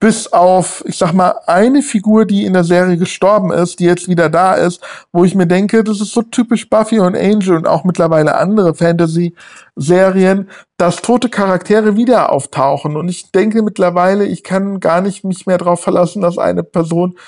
bis 0.00 0.32
auf, 0.32 0.84
ich 0.86 0.96
sag 0.96 1.12
mal, 1.12 1.40
eine 1.46 1.82
Figur, 1.82 2.24
die 2.24 2.44
in 2.44 2.52
der 2.52 2.62
Serie 2.62 2.96
gestorben 2.96 3.50
ist, 3.50 3.80
die 3.80 3.84
jetzt 3.84 4.06
wieder 4.08 4.28
da 4.28 4.54
ist, 4.54 4.80
wo 5.12 5.24
ich 5.24 5.34
mir 5.34 5.46
denke, 5.46 5.82
das 5.82 6.00
ist 6.00 6.12
so 6.12 6.22
typisch 6.22 6.70
Buffy 6.70 7.00
und 7.00 7.16
Angel 7.16 7.56
und 7.56 7.66
auch 7.66 7.82
mittlerweile 7.82 8.36
andere 8.36 8.74
Fantasy-Serien, 8.74 10.50
dass 10.76 11.02
tote 11.02 11.28
Charaktere 11.28 11.96
wieder 11.96 12.30
auftauchen. 12.30 12.96
Und 12.96 13.08
ich 13.08 13.32
denke 13.32 13.62
mittlerweile, 13.62 14.24
ich 14.24 14.44
kann 14.44 14.78
gar 14.78 15.00
nicht 15.00 15.24
mich 15.24 15.46
mehr 15.46 15.58
darauf 15.58 15.80
verlassen, 15.80 16.22
dass 16.22 16.38
eine 16.38 16.62
Person 16.62 17.18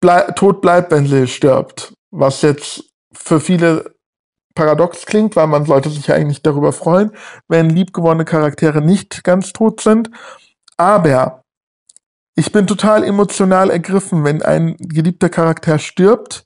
blei 0.00 0.22
tot 0.34 0.62
bleibt, 0.62 0.92
wenn 0.92 1.06
sie 1.06 1.26
stirbt. 1.28 1.92
Was 2.10 2.40
jetzt 2.40 2.84
für 3.12 3.38
viele 3.38 3.93
paradox 4.54 5.06
klingt, 5.06 5.36
weil 5.36 5.46
man 5.46 5.64
sollte 5.64 5.90
sich 5.90 6.12
eigentlich 6.12 6.42
darüber 6.42 6.72
freuen, 6.72 7.10
wenn 7.48 7.70
liebgewonnene 7.70 8.24
Charaktere 8.24 8.80
nicht 8.80 9.24
ganz 9.24 9.52
tot 9.52 9.80
sind. 9.80 10.10
Aber 10.76 11.42
ich 12.36 12.52
bin 12.52 12.66
total 12.66 13.04
emotional 13.04 13.70
ergriffen, 13.70 14.24
wenn 14.24 14.42
ein 14.42 14.76
geliebter 14.78 15.28
Charakter 15.28 15.78
stirbt. 15.78 16.44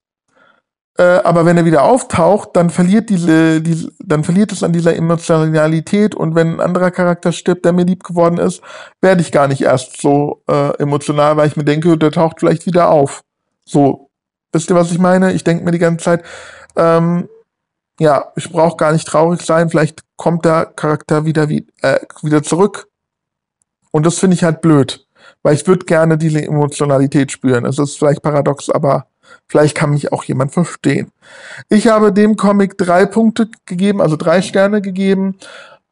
Äh, 0.99 1.03
aber 1.03 1.47
wenn 1.47 1.57
er 1.57 1.65
wieder 1.65 1.85
auftaucht, 1.85 2.51
dann 2.55 2.71
verliert 2.71 3.09
diese, 3.09 3.63
diese, 3.63 3.93
dann 3.99 4.25
verliert 4.25 4.53
es 4.53 4.63
an 4.63 4.73
dieser 4.73 4.97
Emotionalität. 4.97 6.15
Und 6.15 6.35
wenn 6.35 6.55
ein 6.55 6.61
anderer 6.61 6.91
Charakter 6.91 7.33
stirbt, 7.33 7.65
der 7.65 7.73
mir 7.73 7.85
lieb 7.85 8.05
geworden 8.05 8.39
ist, 8.39 8.61
werde 9.01 9.23
ich 9.23 9.33
gar 9.33 9.49
nicht 9.49 9.63
erst 9.63 10.01
so 10.01 10.43
äh, 10.49 10.77
emotional, 10.79 11.37
weil 11.37 11.49
ich 11.49 11.57
mir 11.57 11.65
denke, 11.65 11.97
der 11.97 12.11
taucht 12.11 12.41
vielleicht 12.41 12.67
wieder 12.67 12.91
auf. 12.91 13.23
So 13.65 14.09
Wisst 14.53 14.71
ihr, 14.71 14.77
was 14.77 14.91
ich 14.91 14.99
meine? 14.99 15.33
Ich 15.33 15.45
denke 15.45 15.65
mir 15.65 15.73
die 15.73 15.79
ganze 15.79 16.05
Zeit, 16.05 16.25
ähm, 16.77 17.29
ja, 17.99 18.33
ich 18.37 18.51
brauche 18.51 18.77
gar 18.77 18.93
nicht 18.93 19.07
traurig 19.07 19.43
sein, 19.43 19.71
vielleicht 19.71 20.03
kommt 20.17 20.45
der 20.45 20.67
Charakter 20.67 21.25
wieder, 21.25 21.49
wie, 21.49 21.67
äh, 21.83 21.99
wieder 22.23 22.43
zurück. 22.43 22.89
Und 23.91 24.07
das 24.07 24.19
finde 24.19 24.35
ich 24.35 24.45
halt 24.45 24.61
blöd, 24.61 25.07
weil 25.43 25.55
ich 25.55 25.67
würde 25.67 25.87
gerne 25.87 26.19
diese 26.19 26.43
Emotionalität 26.43 27.33
spüren. 27.33 27.65
Es 27.65 27.79
ist 27.79 27.99
vielleicht 27.99 28.23
paradox, 28.23 28.71
aber 28.71 29.07
vielleicht 29.49 29.77
kann 29.77 29.91
mich 29.91 30.13
auch 30.13 30.25
jemand 30.25 30.53
verstehen. 30.53 31.11
Ich 31.69 31.89
habe 31.89 32.13
dem 32.13 32.37
Comic 32.37 32.79
drei 32.79 33.07
Punkte 33.07 33.49
gegeben, 33.67 34.01
also 34.01 34.17
drei 34.17 34.43
Sterne 34.43 34.83
gegeben, 34.83 35.37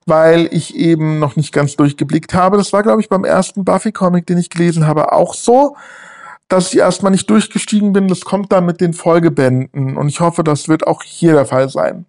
weil 0.07 0.49
ich 0.53 0.77
eben 0.77 1.19
noch 1.19 1.35
nicht 1.35 1.53
ganz 1.53 1.75
durchgeblickt 1.77 2.33
habe. 2.33 2.57
Das 2.57 2.73
war, 2.73 2.83
glaube 2.83 3.01
ich, 3.01 3.09
beim 3.09 3.25
ersten 3.25 3.65
Buffy-Comic, 3.65 4.27
den 4.27 4.39
ich 4.39 4.51
gelesen 4.51 4.87
habe, 4.87 5.13
auch 5.13 5.35
so 5.35 5.77
dass 6.49 6.73
ich 6.73 6.79
erstmal 6.79 7.13
nicht 7.13 7.29
durchgestiegen 7.29 7.93
bin. 7.93 8.09
Das 8.09 8.23
kommt 8.23 8.53
dann 8.53 8.67
mit 8.67 8.81
den 8.81 8.93
Folgebänden 8.93 9.97
und 9.97 10.09
ich 10.09 10.21
hoffe, 10.21 10.45
das 10.45 10.69
wird 10.69 10.87
auch 10.87 11.03
hier 11.03 11.33
der 11.33 11.47
Fall 11.47 11.69
sein. 11.69 12.07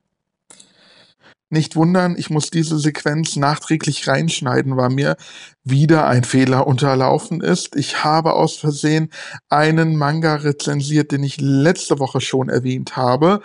Nicht 1.50 1.78
wundern, 1.78 2.18
ich 2.18 2.30
muss 2.30 2.50
diese 2.50 2.78
Sequenz 2.78 3.38
nachträglich 3.38 4.06
reinschneiden, 4.06 4.76
weil 4.76 4.90
mir 4.90 5.16
wieder 5.64 6.06
ein 6.06 6.26
Fehler 6.26 6.68
unterlaufen 6.68 7.40
ist. 7.40 7.78
Ich 7.78 8.04
habe 8.04 8.34
aus 8.34 8.58
Versehen 8.58 9.12
einen 9.48 9.96
Manga 9.96 10.36
rezensiert, 10.36 11.14
den 11.14 11.24
ich 11.24 11.40
letzte 11.40 12.00
Woche 12.00 12.20
schon 12.20 12.50
erwähnt 12.50 12.98
habe. 12.98 13.42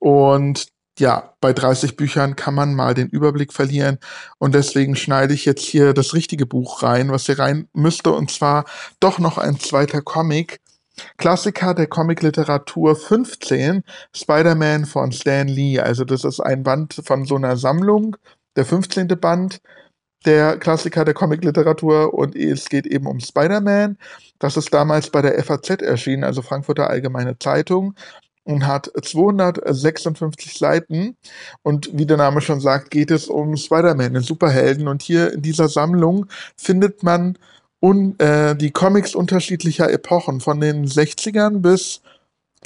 Und 0.00 0.66
ja, 0.98 1.34
bei 1.40 1.52
30 1.52 1.96
Büchern 1.96 2.36
kann 2.36 2.54
man 2.54 2.74
mal 2.74 2.94
den 2.94 3.08
Überblick 3.08 3.52
verlieren 3.52 3.98
und 4.38 4.54
deswegen 4.54 4.96
schneide 4.96 5.34
ich 5.34 5.44
jetzt 5.44 5.64
hier 5.64 5.92
das 5.92 6.14
richtige 6.14 6.46
Buch 6.46 6.82
rein, 6.82 7.10
was 7.10 7.26
hier 7.26 7.38
rein 7.38 7.68
müsste 7.74 8.12
und 8.12 8.30
zwar 8.30 8.64
doch 9.00 9.18
noch 9.18 9.38
ein 9.38 9.58
zweiter 9.58 10.02
Comic. 10.02 10.60
Klassiker 11.18 11.74
der 11.74 11.88
Comicliteratur 11.88 12.96
15, 12.96 13.82
Spider-Man 14.14 14.86
von 14.86 15.12
Stan 15.12 15.46
Lee. 15.46 15.78
Also 15.78 16.04
das 16.06 16.24
ist 16.24 16.40
ein 16.40 16.62
Band 16.62 17.02
von 17.04 17.26
so 17.26 17.36
einer 17.36 17.58
Sammlung, 17.58 18.16
der 18.56 18.64
15. 18.64 19.08
Band 19.08 19.60
der 20.24 20.58
Klassiker 20.58 21.04
der 21.04 21.14
Comicliteratur 21.14 22.14
und 22.14 22.34
es 22.34 22.68
geht 22.68 22.86
eben 22.86 23.06
um 23.06 23.20
Spider-Man. 23.20 23.98
Das 24.38 24.56
ist 24.56 24.72
damals 24.72 25.10
bei 25.10 25.22
der 25.22 25.42
FAZ 25.44 25.82
erschienen, 25.82 26.24
also 26.24 26.42
Frankfurter 26.42 26.88
Allgemeine 26.88 27.38
Zeitung 27.38 27.94
und 28.46 28.66
hat 28.66 28.90
256 29.02 30.56
Seiten. 30.56 31.16
Und 31.62 31.90
wie 31.92 32.06
der 32.06 32.16
Name 32.16 32.40
schon 32.40 32.60
sagt, 32.60 32.90
geht 32.90 33.10
es 33.10 33.26
um 33.26 33.56
Spider-Man, 33.56 34.14
den 34.14 34.22
Superhelden. 34.22 34.88
Und 34.88 35.02
hier 35.02 35.32
in 35.32 35.42
dieser 35.42 35.68
Sammlung 35.68 36.26
findet 36.56 37.02
man 37.02 37.38
un, 37.80 38.18
äh, 38.20 38.54
die 38.54 38.70
Comics 38.70 39.14
unterschiedlicher 39.14 39.90
Epochen, 39.90 40.40
von 40.40 40.60
den 40.60 40.86
60ern 40.86 41.58
bis 41.58 42.00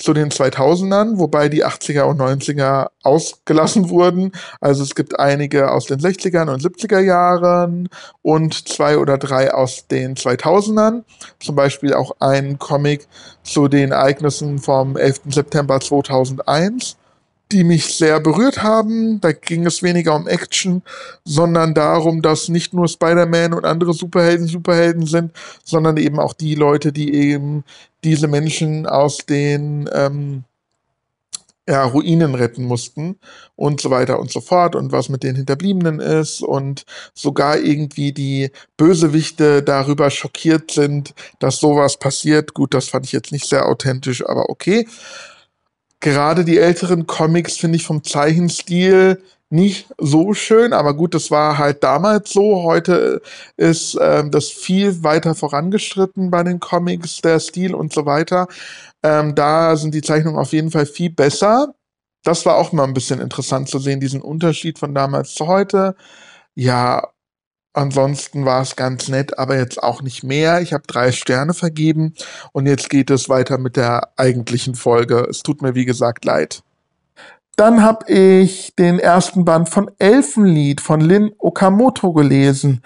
zu 0.01 0.15
den 0.15 0.31
2000ern, 0.31 1.19
wobei 1.19 1.49
die 1.49 1.65
80er 1.65 2.03
und 2.03 2.21
90er 2.21 2.89
ausgelassen 3.03 3.91
wurden. 3.91 4.33
Also 4.61 4.83
es 4.83 4.95
gibt 4.95 5.21
einige 5.21 5.71
aus 5.71 5.87
den 5.87 6.01
60ern 6.01 6.51
und 6.51 6.63
70er 6.63 7.01
Jahren 7.01 7.89
und 8.23 8.69
zwei 8.69 8.99
oder 8.99 9.19
drei 9.19 9.53
aus 9.53 9.87
den 9.87 10.17
2000ern. 10.17 11.05
Zum 11.39 11.55
Beispiel 11.55 11.95
auch 11.95 12.17
ein 12.21 12.59
Comic 12.59 13.07
zu 13.43 13.69
den 13.69 13.93
Ereignissen 13.93 14.59
vom 14.59 14.97
11. 14.97 15.21
September 15.29 15.81
2001 15.81 16.97
die 17.53 17.65
mich 17.65 17.95
sehr 17.97 18.21
berührt 18.21 18.63
haben. 18.63 19.21
Da 19.21 19.33
ging 19.33 19.67
es 19.67 19.83
weniger 19.83 20.15
um 20.15 20.29
Action, 20.29 20.83
sondern 21.25 21.75
darum, 21.75 22.23
dass 22.23 22.49
nicht 22.49 22.73
nur 22.75 22.89
Spider-Man 22.89 23.55
und 23.55 23.65
andere 23.65 23.93
Superhelden 23.93 24.47
Superhelden 24.47 25.07
sind, 25.07 25.33
sondern 25.65 25.97
eben 25.97 26.19
auch 26.19 26.33
die 26.33 26.55
Leute, 26.55 26.93
die 26.93 27.13
eben 27.13 27.65
diese 28.05 28.29
Menschen 28.29 28.87
aus 28.87 29.19
den 29.19 29.89
ähm, 29.93 30.45
ja, 31.69 31.85
Ruinen 31.85 32.35
retten 32.35 32.65
mussten 32.65 33.19
und 33.55 33.81
so 33.81 33.91
weiter 33.91 34.19
und 34.19 34.31
so 34.31 34.41
fort 34.41 34.75
und 34.75 34.91
was 34.91 35.09
mit 35.09 35.23
den 35.23 35.37
Hinterbliebenen 35.37 36.01
ist 36.01 36.43
und 36.43 36.85
sogar 37.15 37.59
irgendwie 37.59 38.13
die 38.13 38.51
Bösewichte 38.77 39.63
darüber 39.63 40.11
schockiert 40.11 40.73
sind, 40.73 41.15
dass 41.39 41.59
sowas 41.59 41.99
passiert. 41.99 42.55
Gut, 42.55 42.75
das 42.75 42.89
fand 42.89 43.07
ich 43.07 43.13
jetzt 43.13 43.31
nicht 43.31 43.47
sehr 43.47 43.69
authentisch, 43.69 44.25
aber 44.27 44.51
okay 44.51 44.87
gerade 46.01 46.45
die 46.45 46.59
älteren 46.59 47.07
Comics 47.07 47.57
finde 47.57 47.77
ich 47.77 47.85
vom 47.85 48.03
Zeichenstil 48.05 49.23
nicht 49.51 49.89
so 49.99 50.33
schön, 50.33 50.73
aber 50.73 50.95
gut, 50.95 51.15
das 51.15 51.31
war 51.31 51.59
halt 51.59 51.83
damals 51.83 52.33
so. 52.33 52.63
Heute 52.63 53.21
ist 53.57 53.99
ähm, 54.01 54.31
das 54.31 54.49
viel 54.49 55.03
weiter 55.03 55.35
vorangeschritten 55.35 56.31
bei 56.31 56.45
den 56.45 56.61
Comics, 56.61 57.21
der 57.21 57.41
Stil 57.41 57.75
und 57.75 57.93
so 57.93 58.07
weiter. 58.07 58.47
Ähm, 59.03 59.35
da 59.35 59.77
sind 59.77 59.95
die 59.95 60.03
Zeichnungen 60.03 60.39
auf 60.39 60.53
jeden 60.53 60.71
Fall 60.71 60.87
viel 60.87 61.11
besser. 61.11 61.75
Das 62.23 62.47
war 62.47 62.57
auch 62.57 62.73
mal 62.73 62.85
ein 62.85 62.95
bisschen 62.95 63.21
interessant 63.21 63.69
zu 63.69 63.79
sehen, 63.79 64.01
diesen 64.01 64.23
Unterschied 64.23 64.79
von 64.79 64.95
damals 64.95 65.35
zu 65.35 65.47
heute. 65.49 65.97
Ja, 66.55 67.09
Ansonsten 67.73 68.45
war 68.45 68.63
es 68.63 68.75
ganz 68.75 69.09
nett, 69.09 69.39
aber 69.39 69.57
jetzt 69.57 69.81
auch 69.83 70.03
nicht 70.03 70.25
mehr. 70.25 70.61
Ich 70.61 70.73
habe 70.73 70.83
drei 70.87 71.13
Sterne 71.13 71.55
vergeben 71.55 72.15
und 72.53 72.67
jetzt 72.67 72.91
geht 72.91 73.11
es 73.11 73.29
weiter 73.29 73.59
mit 73.59 73.77
der 73.77 74.09
eigentlichen 74.17 74.75
Folge. 74.75 75.27
Es 75.31 75.43
tut 75.43 75.63
mir 75.63 75.75
wie 75.77 75.85
gesagt 75.85 76.25
leid. 76.25 76.63
Dann 77.55 77.83
habe 77.83 78.11
ich 78.11 78.75
den 78.77 78.99
ersten 78.99 79.45
Band 79.45 79.69
von 79.69 79.91
Elfenlied 79.99 80.81
von 80.81 81.01
Lin 81.01 81.33
Okamoto 81.39 82.13
gelesen. 82.13 82.83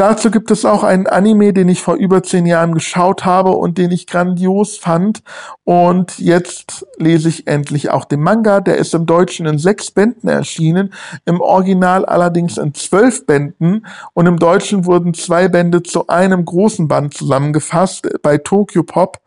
Dazu 0.00 0.30
gibt 0.30 0.50
es 0.50 0.64
auch 0.64 0.82
einen 0.82 1.06
Anime, 1.06 1.52
den 1.52 1.68
ich 1.68 1.82
vor 1.82 1.94
über 1.94 2.22
zehn 2.22 2.46
Jahren 2.46 2.72
geschaut 2.72 3.26
habe 3.26 3.50
und 3.50 3.76
den 3.76 3.90
ich 3.90 4.06
grandios 4.06 4.78
fand. 4.78 5.22
Und 5.64 6.18
jetzt 6.18 6.86
lese 6.96 7.28
ich 7.28 7.46
endlich 7.46 7.90
auch 7.90 8.06
den 8.06 8.22
Manga. 8.22 8.60
Der 8.60 8.78
ist 8.78 8.94
im 8.94 9.04
Deutschen 9.04 9.44
in 9.44 9.58
sechs 9.58 9.90
Bänden 9.90 10.30
erschienen, 10.30 10.94
im 11.26 11.42
Original 11.42 12.06
allerdings 12.06 12.56
in 12.56 12.72
zwölf 12.72 13.26
Bänden. 13.26 13.84
Und 14.14 14.24
im 14.24 14.38
Deutschen 14.38 14.86
wurden 14.86 15.12
zwei 15.12 15.48
Bände 15.48 15.82
zu 15.82 16.06
einem 16.06 16.46
großen 16.46 16.88
Band 16.88 17.12
zusammengefasst 17.12 18.08
bei 18.22 18.38
Tokyo 18.38 18.84
Pop. 18.84 19.18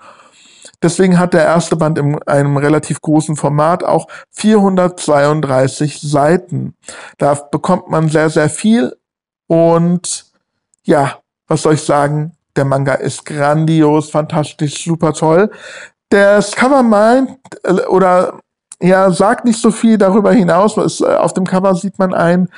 Deswegen 0.82 1.20
hat 1.20 1.36
der 1.36 1.44
erste 1.44 1.76
Band 1.76 2.00
in 2.00 2.20
einem 2.24 2.58
relativ 2.58 3.00
großen 3.00 3.36
Format 3.36 3.84
auch 3.84 4.08
432 4.32 6.02
Seiten. 6.02 6.74
Da 7.20 7.36
bekommt 7.36 7.92
man 7.92 8.10
sehr, 8.10 8.32
sehr 8.32 8.50
viel 8.50 8.96
und 9.46 10.33
ja, 10.84 11.20
was 11.48 11.62
soll 11.62 11.76
ich 11.76 11.84
sagen? 11.84 12.34
Der 12.56 12.66
Manga 12.66 12.94
ist 12.94 13.26
grandios, 13.26 14.10
fantastisch, 14.12 14.84
super 14.84 15.14
toll. 15.14 15.50
Das 16.10 16.52
Cover 16.52 16.84
meint, 16.84 17.38
äh, 17.64 17.86
oder 17.88 18.40
ja, 18.82 19.12
sagt 19.12 19.46
nicht 19.46 19.60
so 19.60 19.72
viel 19.72 19.98
darüber 19.98 20.32
hinaus. 20.32 20.78
Es, 20.78 21.02
äh, 21.02 21.06
auf 21.06 21.34
dem 21.34 21.46
Cover 21.46 21.74
sieht 21.76 21.98
man 21.98 22.14
ein 22.14 22.50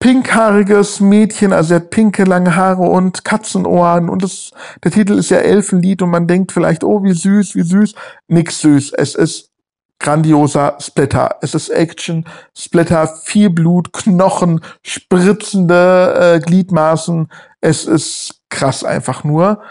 pinkhaariges 0.00 1.00
Mädchen, 1.00 1.52
also 1.52 1.74
er 1.74 1.80
hat 1.80 1.90
pinke 1.90 2.24
lange 2.24 2.54
Haare 2.54 2.82
und 2.82 3.24
Katzenohren 3.24 4.08
und 4.08 4.22
das, 4.22 4.52
der 4.84 4.92
Titel 4.92 5.18
ist 5.18 5.30
ja 5.30 5.38
Elfenlied 5.38 6.02
und 6.02 6.10
man 6.10 6.28
denkt 6.28 6.52
vielleicht, 6.52 6.84
oh, 6.84 7.02
wie 7.02 7.12
süß, 7.12 7.56
wie 7.56 7.62
süß. 7.62 7.94
Nix 8.28 8.60
süß. 8.60 8.92
Es 8.92 9.14
ist 9.14 9.50
grandioser 9.98 10.76
Splitter. 10.80 11.36
Es 11.42 11.54
ist 11.54 11.70
Action, 11.70 12.24
Splitter, 12.56 13.08
viel 13.08 13.50
Blut, 13.50 13.92
Knochen, 13.92 14.60
spritzende 14.82 16.36
äh, 16.36 16.40
Gliedmaßen. 16.40 17.28
Es 17.60 17.84
ist 17.84 18.40
krass 18.48 18.84
einfach 18.84 19.24
nur. 19.24 19.62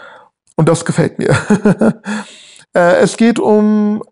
Und 0.56 0.68
das 0.68 0.84
gefällt 0.84 1.18
mir. 1.18 1.30
äh, 2.74 2.96
es 2.96 3.16
geht 3.16 3.38
um 3.38 4.02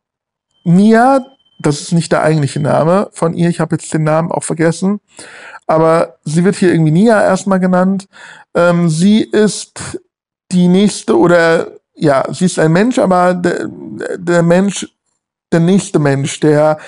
Mia. 0.64 1.26
Das 1.58 1.80
ist 1.80 1.92
nicht 1.92 2.12
der 2.12 2.22
eigentliche 2.22 2.60
Name 2.60 3.08
von 3.12 3.34
ihr. 3.34 3.48
Ich 3.48 3.60
habe 3.60 3.76
jetzt 3.76 3.92
den 3.92 4.04
Namen 4.04 4.30
auch 4.30 4.44
vergessen. 4.44 5.00
Aber 5.66 6.18
sie 6.24 6.44
wird 6.44 6.56
hier 6.56 6.70
irgendwie 6.70 6.92
Nia 6.92 7.22
erstmal 7.22 7.60
genannt. 7.60 8.06
Ähm, 8.54 8.88
sie 8.88 9.22
ist 9.22 10.00
die 10.52 10.68
nächste 10.68 11.18
oder 11.18 11.68
ja, 11.94 12.24
sie 12.32 12.44
ist 12.44 12.58
ein 12.58 12.72
Mensch, 12.72 12.98
aber 12.98 13.34
der, 13.34 13.68
der 14.16 14.42
Mensch 14.42 14.86
der 15.52 15.60
nächste 15.60 15.98
Mensch, 15.98 16.40
der 16.40 16.78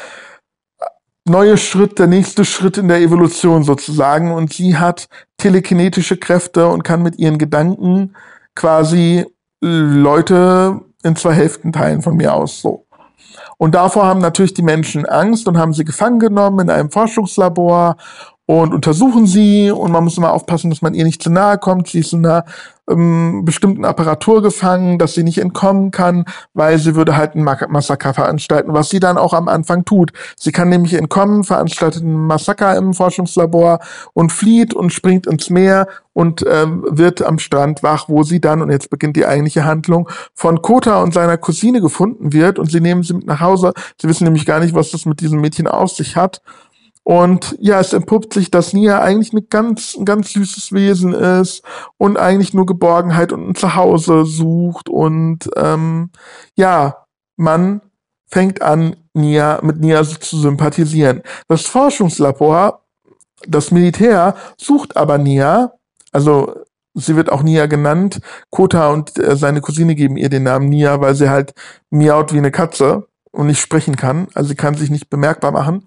neue 1.29 1.57
Schritt, 1.57 1.99
der 1.99 2.07
nächste 2.07 2.45
Schritt 2.45 2.79
in 2.79 2.89
der 2.89 3.01
Evolution 3.01 3.63
sozusagen. 3.63 4.33
Und 4.33 4.53
sie 4.53 4.77
hat 4.77 5.09
telekinetische 5.37 6.17
Kräfte 6.17 6.69
und 6.69 6.85
kann 6.85 7.03
mit 7.03 7.19
ihren 7.19 7.39
Gedanken 7.39 8.15
quasi 8.55 9.27
Leute 9.61 10.81
in 11.03 11.17
zwei 11.17 11.33
Hälften 11.33 11.73
teilen 11.73 12.03
von 12.03 12.17
mir 12.17 12.35
aus 12.35 12.61
so. 12.61 12.87
Und 13.57 13.75
davor 13.75 14.07
haben 14.07 14.21
natürlich 14.21 14.55
die 14.55 14.63
Menschen 14.63 15.07
Angst 15.07 15.49
und 15.49 15.59
haben 15.59 15.73
sie 15.73 15.85
gefangen 15.85 16.21
genommen 16.21 16.61
in 16.61 16.71
einem 16.71 16.91
Forschungslabor 16.91 17.97
und 18.47 18.73
untersuchen 18.73 19.27
sie 19.27 19.71
und 19.71 19.93
man 19.93 20.05
muss 20.05 20.17
immer 20.17 20.33
aufpassen, 20.33 20.71
dass 20.71 20.81
man 20.81 20.95
ihr 20.95 21.05
nicht 21.05 21.23
zu 21.23 21.31
nahe 21.31 21.59
kommt. 21.59 21.89
Sie 21.89 21.99
ist 21.99 22.13
in 22.13 22.25
einer 22.25 22.45
ähm, 22.89 23.45
bestimmten 23.45 23.85
Apparatur 23.85 24.43
gefangen, 24.43 24.99
dass 24.99 25.15
sie 25.15 25.25
nicht 25.25 25.39
entkommen 25.39 25.91
kann, 25.91 26.25
weil 26.55 26.79
sie 26.79 26.95
würde 26.95 27.17
halt 27.17 27.35
ein 27.35 27.43
Massaker 27.43 28.15
veranstalten, 28.15 28.73
was 28.73 28.89
sie 28.89 29.01
dann 29.01 29.19
auch 29.19 29.33
am 29.33 29.49
Anfang 29.49 29.85
tut. 29.85 30.13
Sie 30.37 30.53
kann 30.53 30.69
nämlich 30.69 30.95
entkommen, 30.95 31.45
veranstaltet 31.45 32.03
ein 32.03 32.27
Massaker 32.27 32.77
im 32.77 32.95
Forschungslabor 32.95 33.81
und 34.15 34.33
flieht 34.33 34.75
und 34.75 34.93
springt 34.93 35.27
ins 35.27 35.51
Meer 35.51 35.87
und 36.19 36.45
ähm, 36.49 36.85
wird 36.89 37.23
am 37.23 37.39
Strand 37.39 37.85
wach, 37.85 38.09
wo 38.09 38.25
sie 38.25 38.41
dann, 38.41 38.61
und 38.61 38.73
jetzt 38.73 38.91
beginnt 38.91 39.17
die 39.17 39.25
eigentliche 39.25 39.65
Handlung, 39.65 40.09
von 40.35 40.63
Kota 40.63 41.01
und 41.01 41.15
seiner 41.15 41.37
Cousine 41.37 41.81
gefunden 41.81 42.33
wird 42.33 42.59
und 42.59 42.71
sie 42.73 42.81
nehmen 42.81 43.05
sie 43.05 43.15
mit 43.15 43.27
nach 43.27 43.41
Hause. 43.41 43.73
Sie 44.03 44.09
wissen 44.09 44.25
nämlich 44.25 44.45
gar 44.45 44.59
nicht, 44.59 44.75
was 44.75 44.91
das 44.91 45.07
mit 45.07 45.21
diesem 45.21 45.41
Mädchen 45.41 45.69
auf 45.69 45.93
sich 45.93 46.17
hat. 46.17 46.43
Und 47.09 47.57
ja, 47.59 47.81
es 47.81 47.95
entpuppt 47.95 48.35
sich, 48.35 48.51
dass 48.51 48.75
Nia 48.75 49.01
eigentlich 49.01 49.33
ein 49.33 49.47
ganz, 49.49 49.97
ein 49.99 50.05
ganz 50.05 50.31
süßes 50.35 50.73
Wesen 50.73 51.15
ist 51.15 51.63
und 51.97 52.19
eigentlich 52.19 52.53
nur 52.53 52.67
Geborgenheit 52.67 53.33
und 53.33 53.49
ein 53.49 53.55
Zuhause 53.55 54.27
sucht. 54.27 54.91
Und 54.91 55.49
ähm, 55.57 56.11
ja, 56.55 57.07
man 57.37 57.81
fängt 58.27 58.61
an, 58.61 58.95
Nia, 59.15 59.59
mit 59.63 59.81
Nia 59.81 60.05
zu 60.05 60.37
sympathisieren. 60.37 61.23
Das 61.49 61.63
Forschungslabor, 61.63 62.85
das 63.47 63.71
Militär, 63.71 64.35
sucht 64.59 64.99
aber 64.99 65.17
Nia, 65.17 65.73
also 66.13 66.57
sie 66.93 67.17
wird 67.17 67.33
auch 67.33 67.43
Nia 67.43 67.65
genannt. 67.65 68.21
Kota 68.51 68.91
und 68.91 69.19
äh, 69.19 69.35
seine 69.35 69.63
Cousine 69.63 69.95
geben 69.95 70.19
ihr 70.19 70.29
den 70.29 70.43
Namen 70.43 70.69
Nia, 70.69 71.01
weil 71.01 71.15
sie 71.15 71.31
halt 71.31 71.55
miaut 71.89 72.35
wie 72.35 72.39
eine 72.39 72.51
Katze 72.51 73.09
und 73.39 73.47
nicht 73.47 73.61
sprechen 73.61 73.95
kann. 73.95 74.27
Also 74.35 74.49
sie 74.49 74.57
kann 74.57 74.75
sich 74.75 74.91
nicht 74.91 75.11
bemerkbar 75.11 75.53
machen. 75.53 75.85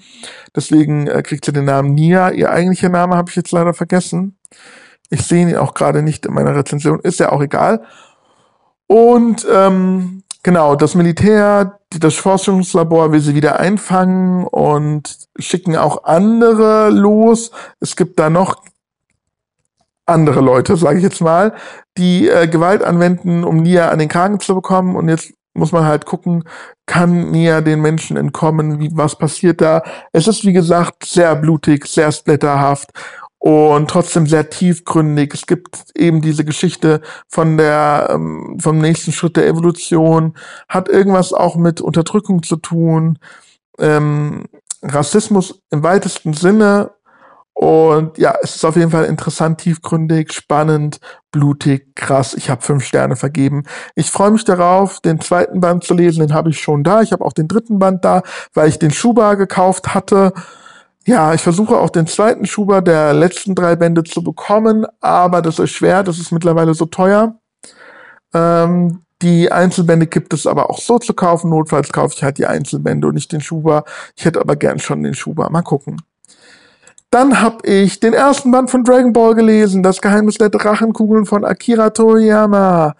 Deswegen 0.55 1.07
äh, 1.07 1.21
kriegt 1.21 1.43
sie 1.43 1.51
den 1.51 1.65
Namen 1.65 1.93
Nia. 1.93 2.31
Ihr 2.31 2.49
eigentlicher 2.49 2.87
Name 2.87 3.17
habe 3.17 3.29
ich 3.29 3.35
jetzt 3.35 3.51
leider 3.51 3.73
vergessen. 3.73 4.37
Ich 5.09 5.23
sehe 5.23 5.41
ihn 5.41 5.57
auch 5.57 5.73
gerade 5.73 6.01
nicht 6.01 6.25
in 6.25 6.33
meiner 6.33 6.55
Rezension. 6.55 7.01
Ist 7.01 7.19
ja 7.19 7.33
auch 7.33 7.41
egal. 7.41 7.83
Und 8.87 9.45
ähm, 9.51 10.23
genau, 10.43 10.77
das 10.77 10.95
Militär, 10.95 11.77
das 11.89 12.15
Forschungslabor 12.15 13.11
will 13.11 13.19
sie 13.19 13.35
wieder 13.35 13.59
einfangen 13.59 14.47
und 14.47 15.17
schicken 15.37 15.75
auch 15.75 16.05
andere 16.05 16.89
los. 16.89 17.51
Es 17.81 17.97
gibt 17.97 18.17
da 18.17 18.29
noch 18.29 18.63
andere 20.05 20.39
Leute, 20.39 20.77
sage 20.77 20.99
ich 20.99 21.03
jetzt 21.03 21.19
mal, 21.19 21.53
die 21.97 22.29
äh, 22.29 22.47
Gewalt 22.47 22.81
anwenden, 22.81 23.43
um 23.43 23.57
Nia 23.57 23.89
an 23.89 23.99
den 23.99 24.07
Kragen 24.07 24.39
zu 24.39 24.55
bekommen. 24.55 24.95
Und 24.95 25.09
jetzt 25.09 25.33
muss 25.53 25.71
man 25.71 25.85
halt 25.85 26.05
gucken, 26.05 26.43
kann 26.85 27.31
Nia 27.31 27.61
den 27.61 27.81
Menschen 27.81 28.17
entkommen, 28.17 28.79
wie, 28.79 28.89
was 28.93 29.17
passiert 29.17 29.61
da. 29.61 29.83
Es 30.11 30.27
ist, 30.27 30.45
wie 30.45 30.53
gesagt, 30.53 31.05
sehr 31.05 31.35
blutig, 31.35 31.85
sehr 31.85 32.11
splatterhaft 32.11 32.89
und 33.39 33.89
trotzdem 33.89 34.27
sehr 34.27 34.49
tiefgründig. 34.49 35.33
Es 35.33 35.47
gibt 35.47 35.83
eben 35.95 36.21
diese 36.21 36.45
Geschichte 36.45 37.01
von 37.27 37.57
der, 37.57 38.09
ähm, 38.11 38.57
vom 38.61 38.77
nächsten 38.77 39.11
Schritt 39.11 39.35
der 39.35 39.47
Evolution, 39.47 40.35
hat 40.69 40.87
irgendwas 40.87 41.33
auch 41.33 41.55
mit 41.55 41.81
Unterdrückung 41.81 42.43
zu 42.43 42.57
tun, 42.57 43.17
ähm, 43.79 44.45
Rassismus 44.83 45.61
im 45.71 45.83
weitesten 45.83 46.33
Sinne 46.33 46.91
und 47.53 48.17
ja, 48.17 48.33
es 48.41 48.55
ist 48.55 48.65
auf 48.65 48.75
jeden 48.75 48.91
Fall 48.91 49.05
interessant, 49.05 49.59
tiefgründig, 49.59 50.33
spannend, 50.33 50.99
blutig, 51.31 51.95
krass. 51.95 52.33
Ich 52.33 52.49
habe 52.49 52.61
fünf 52.61 52.83
Sterne 52.83 53.15
vergeben. 53.15 53.65
Ich 53.93 54.09
freue 54.09 54.31
mich 54.31 54.45
darauf, 54.45 54.99
den 54.99 55.19
zweiten 55.19 55.59
Band 55.59 55.83
zu 55.83 55.93
lesen. 55.93 56.21
Den 56.21 56.33
habe 56.33 56.49
ich 56.49 56.59
schon 56.59 56.83
da. 56.83 57.01
Ich 57.01 57.11
habe 57.11 57.23
auch 57.23 57.33
den 57.33 57.47
dritten 57.47 57.77
Band 57.77 58.03
da, 58.03 58.23
weil 58.53 58.69
ich 58.69 58.79
den 58.79 58.91
Schuber 58.91 59.35
gekauft 59.35 59.93
hatte. 59.93 60.33
Ja, 61.05 61.33
ich 61.33 61.41
versuche 61.41 61.77
auch 61.77 61.89
den 61.89 62.07
zweiten 62.07 62.45
Schuber 62.45 62.81
der 62.81 63.13
letzten 63.13 63.53
drei 63.53 63.75
Bände 63.75 64.03
zu 64.03 64.23
bekommen, 64.23 64.85
aber 64.99 65.41
das 65.41 65.59
ist 65.59 65.71
schwer. 65.71 66.03
Das 66.03 66.19
ist 66.19 66.31
mittlerweile 66.31 66.73
so 66.73 66.85
teuer. 66.85 67.35
Ähm, 68.33 69.03
die 69.21 69.51
Einzelbände 69.51 70.07
gibt 70.07 70.33
es 70.33 70.47
aber 70.47 70.69
auch 70.69 70.79
so 70.79 70.97
zu 70.97 71.13
kaufen. 71.13 71.49
Notfalls 71.51 71.91
kaufe 71.91 72.15
ich 72.15 72.23
halt 72.23 72.37
die 72.39 72.47
Einzelbände 72.47 73.07
und 73.07 73.15
nicht 73.15 73.31
den 73.31 73.41
Schuber. 73.41 73.83
Ich 74.15 74.25
hätte 74.25 74.41
aber 74.41 74.55
gern 74.55 74.79
schon 74.79 75.03
den 75.03 75.13
Schuber. 75.13 75.49
Mal 75.51 75.61
gucken. 75.61 76.01
Dann 77.11 77.41
habe 77.41 77.67
ich 77.67 77.99
den 77.99 78.13
ersten 78.13 78.51
Band 78.51 78.71
von 78.71 78.85
Dragon 78.85 79.11
Ball 79.11 79.35
gelesen, 79.35 79.83
Das 79.83 80.01
Geheimnis 80.01 80.37
der 80.37 80.49
Drachenkugeln 80.49 81.25
von 81.25 81.43
Akira 81.43 81.89
Toriyama. 81.89 82.95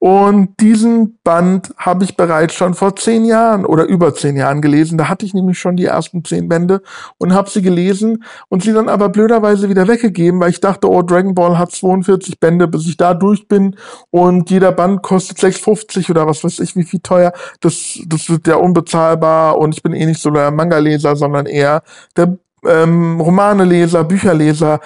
Und 0.00 0.60
diesen 0.60 1.18
Band 1.22 1.72
habe 1.78 2.02
ich 2.02 2.16
bereits 2.16 2.54
schon 2.54 2.74
vor 2.74 2.96
zehn 2.96 3.24
Jahren 3.24 3.64
oder 3.64 3.84
über 3.84 4.12
zehn 4.12 4.36
Jahren 4.36 4.60
gelesen. 4.60 4.98
Da 4.98 5.08
hatte 5.08 5.24
ich 5.24 5.34
nämlich 5.34 5.58
schon 5.58 5.76
die 5.76 5.84
ersten 5.84 6.24
zehn 6.24 6.48
Bände 6.48 6.82
und 7.16 7.32
habe 7.32 7.48
sie 7.48 7.62
gelesen 7.62 8.24
und 8.48 8.64
sie 8.64 8.72
dann 8.72 8.88
aber 8.88 9.08
blöderweise 9.08 9.68
wieder 9.68 9.86
weggegeben, 9.86 10.40
weil 10.40 10.50
ich 10.50 10.60
dachte, 10.60 10.90
oh, 10.90 11.02
Dragon 11.02 11.36
Ball 11.36 11.56
hat 11.56 11.70
42 11.70 12.40
Bände, 12.40 12.66
bis 12.66 12.86
ich 12.86 12.96
da 12.96 13.14
durch 13.14 13.46
bin 13.46 13.76
und 14.10 14.50
jeder 14.50 14.72
Band 14.72 15.02
kostet 15.02 15.38
6,50 15.38 16.10
oder 16.10 16.26
was 16.26 16.42
weiß 16.42 16.58
ich, 16.58 16.74
wie 16.74 16.84
viel 16.84 17.00
teuer. 17.00 17.32
Das, 17.60 18.00
das 18.06 18.28
wird 18.28 18.48
ja 18.48 18.56
unbezahlbar 18.56 19.56
und 19.58 19.74
ich 19.74 19.82
bin 19.82 19.94
eh 19.94 20.06
nicht 20.06 20.20
so 20.20 20.30
der 20.30 20.50
Manga-Leser, 20.50 21.14
sondern 21.14 21.46
eher 21.46 21.82
der 22.16 22.36
ähm, 22.66 23.20
Romaneleser, 23.20 24.04
Bücherleser, 24.04 24.80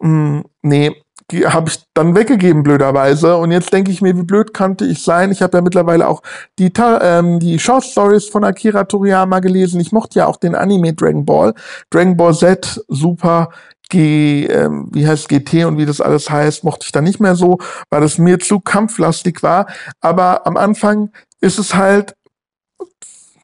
mh, 0.00 0.08
hm, 0.08 0.44
nee, 0.62 1.04
die 1.30 1.46
habe 1.46 1.70
ich 1.70 1.82
dann 1.94 2.14
weggegeben, 2.14 2.62
blöderweise. 2.62 3.36
Und 3.36 3.50
jetzt 3.50 3.72
denke 3.72 3.90
ich 3.90 4.02
mir, 4.02 4.16
wie 4.16 4.22
blöd 4.22 4.52
könnte 4.52 4.84
ich 4.84 5.02
sein? 5.02 5.32
Ich 5.32 5.40
habe 5.42 5.56
ja 5.56 5.62
mittlerweile 5.62 6.08
auch 6.08 6.22
die, 6.58 6.72
ähm, 6.78 7.40
die 7.40 7.58
Short 7.58 7.84
Stories 7.84 8.28
von 8.28 8.44
Akira 8.44 8.84
Toriyama 8.84 9.40
gelesen. 9.40 9.80
Ich 9.80 9.92
mochte 9.92 10.18
ja 10.18 10.26
auch 10.26 10.36
den 10.36 10.54
Anime 10.54 10.92
Dragon 10.92 11.24
Ball. 11.24 11.54
Dragon 11.90 12.16
Ball 12.16 12.34
Z, 12.34 12.84
super. 12.88 13.50
G, 13.90 14.46
ähm, 14.46 14.88
wie 14.92 15.06
heißt 15.06 15.28
GT 15.28 15.66
und 15.66 15.76
wie 15.76 15.84
das 15.84 16.00
alles 16.00 16.30
heißt, 16.30 16.64
mochte 16.64 16.86
ich 16.86 16.92
dann 16.92 17.04
nicht 17.04 17.20
mehr 17.20 17.34
so, 17.34 17.58
weil 17.90 18.02
es 18.02 18.16
mir 18.16 18.38
zu 18.38 18.58
kampflastig 18.58 19.42
war. 19.42 19.66
Aber 20.00 20.46
am 20.46 20.56
Anfang 20.56 21.10
ist 21.40 21.58
es 21.58 21.74
halt 21.74 22.14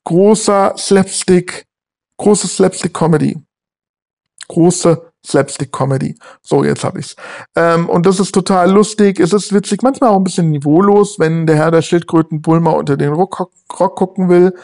großer 0.05 0.74
Slapstick, 0.79 1.66
große 2.16 2.48
Slapstick-Comedy 2.48 3.38
große 4.51 5.01
Slapstick-Comedy. 5.25 6.17
So, 6.43 6.65
jetzt 6.65 6.85
hab 6.85 6.99
ich's. 6.99 7.15
Ähm, 7.55 7.89
und 7.89 8.07
das 8.07 8.21
ist 8.21 8.33
total 8.33 8.71
lustig. 8.71 9.21
Es 9.21 9.33
ist 9.33 9.53
witzig, 9.53 9.83
manchmal 9.83 10.11
auch 10.11 10.17
ein 10.17 10.25
bisschen 10.25 10.51
niveaulos, 10.51 11.19
wenn 11.19 11.47
der 11.47 11.57
Herr 11.57 11.71
der 11.71 11.83
Schildkröten 11.83 12.43
Bulma 12.43 12.73
unter 12.73 12.97
den 12.97 13.13
Rock, 13.13 13.51
Rock 13.79 13.97
gucken 13.97 14.29
will. 14.29 14.55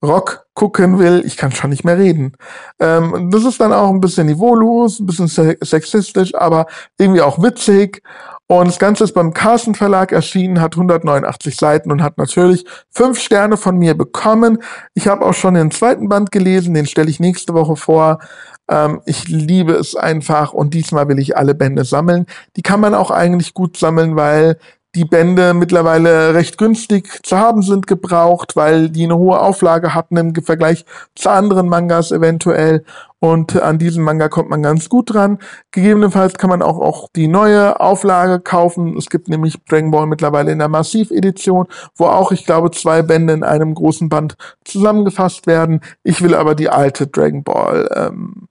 Rock 0.00 0.46
gucken 0.54 1.00
will, 1.00 1.24
ich 1.26 1.36
kann 1.36 1.50
schon 1.50 1.70
nicht 1.70 1.84
mehr 1.84 1.98
reden. 1.98 2.36
Ähm, 2.78 3.30
das 3.32 3.44
ist 3.44 3.60
dann 3.60 3.72
auch 3.72 3.90
ein 3.90 4.00
bisschen 4.00 4.28
niveaulos, 4.28 5.00
ein 5.00 5.06
bisschen 5.06 5.26
sexistisch, 5.26 6.36
aber 6.36 6.66
irgendwie 6.98 7.20
auch 7.20 7.42
witzig. 7.42 8.02
Und 8.46 8.68
das 8.68 8.78
Ganze 8.78 9.04
ist 9.04 9.12
beim 9.12 9.34
Carsten 9.34 9.74
Verlag 9.74 10.12
erschienen, 10.12 10.60
hat 10.60 10.74
189 10.74 11.56
Seiten 11.56 11.90
und 11.90 12.02
hat 12.02 12.16
natürlich 12.16 12.64
fünf 12.90 13.18
Sterne 13.18 13.56
von 13.56 13.76
mir 13.76 13.94
bekommen. 13.94 14.62
Ich 14.94 15.08
habe 15.08 15.26
auch 15.26 15.34
schon 15.34 15.54
den 15.54 15.72
zweiten 15.72 16.08
Band 16.08 16.30
gelesen, 16.30 16.74
den 16.74 16.86
stelle 16.86 17.10
ich 17.10 17.18
nächste 17.18 17.52
Woche 17.52 17.74
vor. 17.74 18.20
Ähm, 18.68 19.00
ich 19.06 19.28
liebe 19.28 19.72
es 19.72 19.96
einfach 19.96 20.52
und 20.52 20.74
diesmal 20.74 21.08
will 21.08 21.18
ich 21.18 21.36
alle 21.36 21.54
Bände 21.54 21.84
sammeln. 21.84 22.26
Die 22.56 22.62
kann 22.62 22.80
man 22.80 22.94
auch 22.94 23.10
eigentlich 23.10 23.54
gut 23.54 23.76
sammeln, 23.76 24.16
weil 24.16 24.58
die 24.98 25.04
Bände 25.04 25.54
mittlerweile 25.54 26.34
recht 26.34 26.58
günstig 26.58 27.24
zu 27.24 27.38
haben 27.38 27.62
sind 27.62 27.86
gebraucht, 27.86 28.56
weil 28.56 28.90
die 28.90 29.04
eine 29.04 29.16
hohe 29.16 29.40
Auflage 29.40 29.94
hatten 29.94 30.16
im 30.16 30.34
Vergleich 30.34 30.84
zu 31.14 31.30
anderen 31.30 31.68
Mangas 31.68 32.10
eventuell. 32.10 32.84
Und 33.20 33.62
an 33.62 33.78
diesem 33.78 34.02
Manga 34.02 34.28
kommt 34.28 34.50
man 34.50 34.60
ganz 34.60 34.88
gut 34.88 35.14
dran. 35.14 35.38
Gegebenenfalls 35.70 36.34
kann 36.34 36.50
man 36.50 36.62
auch, 36.62 36.80
auch 36.80 37.08
die 37.14 37.28
neue 37.28 37.78
Auflage 37.78 38.40
kaufen. 38.40 38.96
Es 38.96 39.08
gibt 39.08 39.28
nämlich 39.28 39.56
Dragon 39.68 39.92
Ball 39.92 40.06
mittlerweile 40.06 40.50
in 40.50 40.58
der 40.58 40.68
Massiv-Edition, 40.68 41.66
wo 41.94 42.06
auch, 42.06 42.32
ich 42.32 42.44
glaube, 42.44 42.72
zwei 42.72 43.02
Bände 43.02 43.34
in 43.34 43.44
einem 43.44 43.74
großen 43.74 44.08
Band 44.08 44.34
zusammengefasst 44.64 45.46
werden. 45.46 45.80
Ich 46.02 46.22
will 46.22 46.34
aber 46.34 46.56
die 46.56 46.70
alte 46.70 47.06
Dragon 47.06 47.44
Ball 47.44 47.88
ähm, 47.94 48.48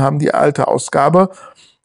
haben, 0.00 0.18
die 0.18 0.32
alte 0.32 0.66
Ausgabe. 0.66 1.28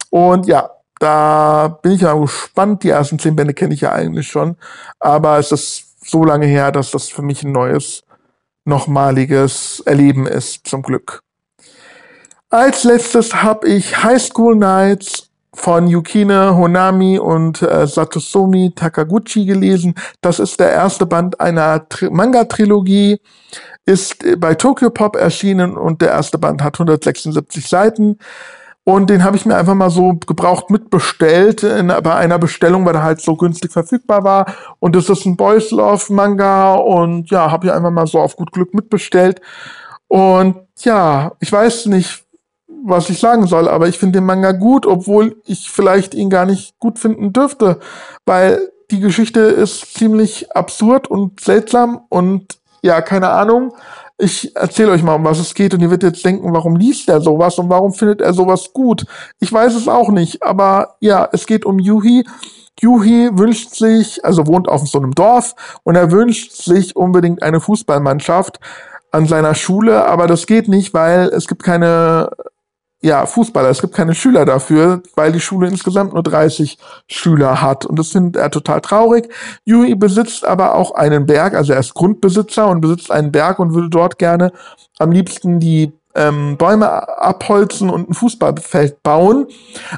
Und 0.10 0.48
ja, 0.48 0.70
da 1.00 1.80
bin 1.82 1.94
ich 1.94 2.02
ja 2.02 2.14
gespannt. 2.14 2.84
Die 2.84 2.90
ersten 2.90 3.20
zehn 3.20 3.36
Bände 3.36 3.54
kenne 3.54 3.74
ich 3.74 3.82
ja 3.82 3.92
eigentlich 3.92 4.28
schon. 4.28 4.56
Aber 5.00 5.38
es 5.40 5.52
ist 5.52 6.10
so 6.10 6.24
lange 6.24 6.46
her, 6.46 6.72
dass 6.72 6.92
das 6.92 7.10
für 7.10 7.22
mich 7.22 7.44
ein 7.44 7.52
neues, 7.52 8.04
nochmaliges 8.64 9.82
Erleben 9.86 10.28
ist, 10.28 10.68
zum 10.68 10.82
Glück. 10.82 11.22
Als 12.50 12.84
letztes 12.84 13.44
habe 13.44 13.68
ich 13.68 14.04
High 14.04 14.22
School 14.22 14.56
Nights 14.56 15.30
von 15.56 15.88
Yukine 15.88 16.56
Honami 16.56 17.18
und 17.18 17.62
äh, 17.62 17.88
Satosomi 17.88 18.74
Takaguchi 18.76 19.46
gelesen. 19.46 19.96
Das 20.22 20.40
ist 20.40 20.60
der 20.60 20.72
erste 20.72 21.06
Band 21.06 21.40
einer 21.40 21.88
Tri 21.90 22.10
Manga-Trilogie, 22.10 23.20
ist 23.86 24.24
bei 24.38 24.56
Tokyo 24.56 24.90
Pop 24.90 25.16
erschienen 25.16 25.78
und 25.78 26.02
der 26.02 26.10
erste 26.10 26.38
Band 26.38 26.62
hat 26.62 26.76
176 26.76 27.68
Seiten. 27.68 28.20
Und 28.88 29.10
den 29.10 29.24
habe 29.24 29.36
ich 29.36 29.48
mir 29.48 29.56
einfach 29.56 29.74
mal 29.74 29.90
so 29.90 30.14
gebraucht 30.28 30.70
mitbestellt 30.70 31.64
in, 31.64 31.88
bei 31.88 32.14
einer 32.14 32.38
Bestellung, 32.38 32.86
weil 32.86 32.94
er 32.94 33.04
halt 33.04 33.20
so 33.20 33.36
günstig 33.36 33.72
verfügbar 33.72 34.24
war. 34.24 34.46
Und 34.80 34.96
das 34.96 35.10
ist 35.10 35.26
ein 35.26 35.36
Boys 35.36 35.72
Love 35.72 36.14
Manga 36.14 36.76
und 36.76 37.32
ja, 37.32 37.52
habe 37.52 37.66
ich 37.66 37.74
einfach 37.74 37.90
mal 37.90 38.06
so 38.06 38.20
auf 38.20 38.36
gut 38.36 38.52
Glück 38.52 38.76
mitbestellt. 38.76 39.42
Und 40.08 40.58
ja, 40.82 41.32
ich 41.40 41.52
weiß 41.52 41.88
nicht, 41.88 42.26
was 42.68 43.10
ich 43.10 43.20
sagen 43.20 43.48
soll, 43.48 43.68
aber 43.68 43.88
ich 43.88 43.98
finde 43.98 44.20
den 44.20 44.26
Manga 44.26 44.52
gut, 44.52 44.86
obwohl 44.86 45.42
ich 45.46 45.72
vielleicht 45.72 46.14
ihn 46.14 46.30
gar 46.30 46.46
nicht 46.46 46.78
gut 46.78 47.00
finden 47.00 47.34
dürfte, 47.34 47.80
weil 48.28 48.72
die 48.92 49.00
Geschichte 49.00 49.40
ist 49.40 49.96
ziemlich 49.96 50.56
absurd 50.56 51.08
und 51.08 51.40
seltsam 51.40 52.02
und 52.10 52.60
ja, 52.84 53.02
keine 53.02 53.30
Ahnung. 53.30 53.74
Ich 54.18 54.56
erzähle 54.56 54.92
euch 54.92 55.04
mal, 55.04 55.16
um 55.16 55.26
was 55.26 55.40
es 55.40 55.54
geht 55.54 55.74
und 55.74 55.82
ihr 55.82 55.90
werdet 55.90 56.16
jetzt 56.16 56.26
denken, 56.26 56.54
warum 56.54 56.78
liest 56.78 57.10
er 57.10 57.20
sowas 57.20 57.60
und 57.60 57.70
warum 57.70 57.94
findet 57.94 58.22
er 58.22 58.34
sowas 58.34 58.72
gut? 58.72 59.06
Ich 59.40 59.52
weiß 59.52 59.76
es 59.76 59.90
auch 59.90 60.10
nicht, 60.10 60.42
aber 60.42 60.96
ja, 61.02 61.28
es 61.34 61.46
geht 61.46 61.66
um 61.66 61.80
Yuhi. 61.80 62.26
Yuhi 62.80 63.30
wünscht 63.34 63.76
sich, 63.76 64.24
also 64.24 64.48
wohnt 64.48 64.70
auf 64.70 64.88
so 64.88 65.00
einem 65.00 65.14
Dorf 65.14 65.56
und 65.84 65.96
er 65.96 66.12
wünscht 66.12 66.54
sich 66.54 66.96
unbedingt 66.96 67.44
eine 67.44 67.60
Fußballmannschaft 67.60 68.60
an 69.12 69.26
seiner 69.26 69.54
Schule, 69.54 70.06
aber 70.06 70.28
das 70.28 70.48
geht 70.48 70.70
nicht, 70.70 70.94
weil 70.94 71.28
es 71.30 71.48
gibt 71.48 71.64
keine 71.64 72.30
ja, 73.02 73.26
Fußballer. 73.26 73.70
Es 73.70 73.82
gibt 73.82 73.94
keine 73.94 74.16
Schüler 74.16 74.46
dafür, 74.46 75.04
weil 75.16 75.32
die 75.32 75.40
Schule 75.40 75.68
insgesamt 75.68 76.14
nur 76.14 76.24
30 76.24 76.78
Schüler 77.08 77.62
hat. 77.62 77.86
Und 77.86 78.00
das 78.00 78.10
findet 78.10 78.36
er 78.36 78.50
total 78.50 78.82
traurig. 78.82 79.30
Yui 79.66 79.96
besitzt 79.96 80.46
aber 80.46 80.76
auch 80.76 80.92
einen 80.92 81.26
Berg, 81.26 81.54
also 81.54 81.74
er 81.74 81.80
ist 81.80 81.94
Grundbesitzer 81.94 82.68
und 82.68 82.82
besitzt 82.82 83.12
einen 83.12 83.32
Berg 83.32 83.60
und 83.60 83.74
würde 83.74 83.90
dort 83.90 84.18
gerne 84.18 84.52
am 84.98 85.12
liebsten 85.12 85.60
die 85.60 85.92
ähm, 86.16 86.58
Bäume 86.58 86.90
abholzen 87.20 87.90
und 87.90 88.10
ein 88.10 88.14
Fußballfeld 88.14 89.04
bauen. 89.04 89.48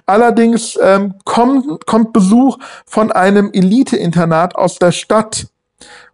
Allerdings 0.06 0.78
ähm, 0.82 1.14
kommt, 1.24 1.86
kommt 1.86 2.12
Besuch 2.12 2.58
von 2.86 3.12
einem 3.12 3.52
Elite-Internat 3.54 4.56
aus 4.56 4.80
der 4.80 4.92
Stadt 4.92 5.48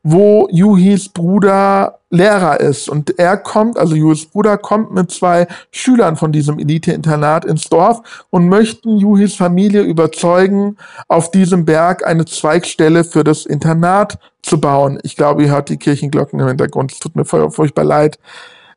wo 0.03 0.49
Yuhis 0.51 1.07
Bruder 1.09 1.99
Lehrer 2.09 2.59
ist. 2.59 2.89
Und 2.89 3.17
er 3.17 3.37
kommt, 3.37 3.77
also 3.77 3.95
Yuhis 3.95 4.25
Bruder 4.25 4.57
kommt 4.57 4.93
mit 4.93 5.09
zwei 5.09 5.47
Schülern 5.71 6.17
von 6.17 6.31
diesem 6.31 6.59
Elite-Internat 6.59 7.45
ins 7.45 7.69
Dorf 7.69 8.25
und 8.29 8.49
möchten 8.49 8.97
Yuhis 8.97 9.35
Familie 9.35 9.81
überzeugen, 9.81 10.77
auf 11.07 11.31
diesem 11.31 11.65
Berg 11.65 12.05
eine 12.05 12.25
Zweigstelle 12.25 13.03
für 13.03 13.23
das 13.23 13.45
Internat 13.45 14.19
zu 14.43 14.59
bauen. 14.59 14.99
Ich 15.03 15.15
glaube, 15.15 15.43
ihr 15.43 15.51
hört 15.51 15.69
die 15.69 15.77
Kirchenglocken 15.77 16.39
im 16.39 16.47
Hintergrund. 16.47 16.91
Es 16.91 16.99
tut 16.99 17.15
mir 17.15 17.25
furchtbar 17.25 17.85
leid. 17.85 18.19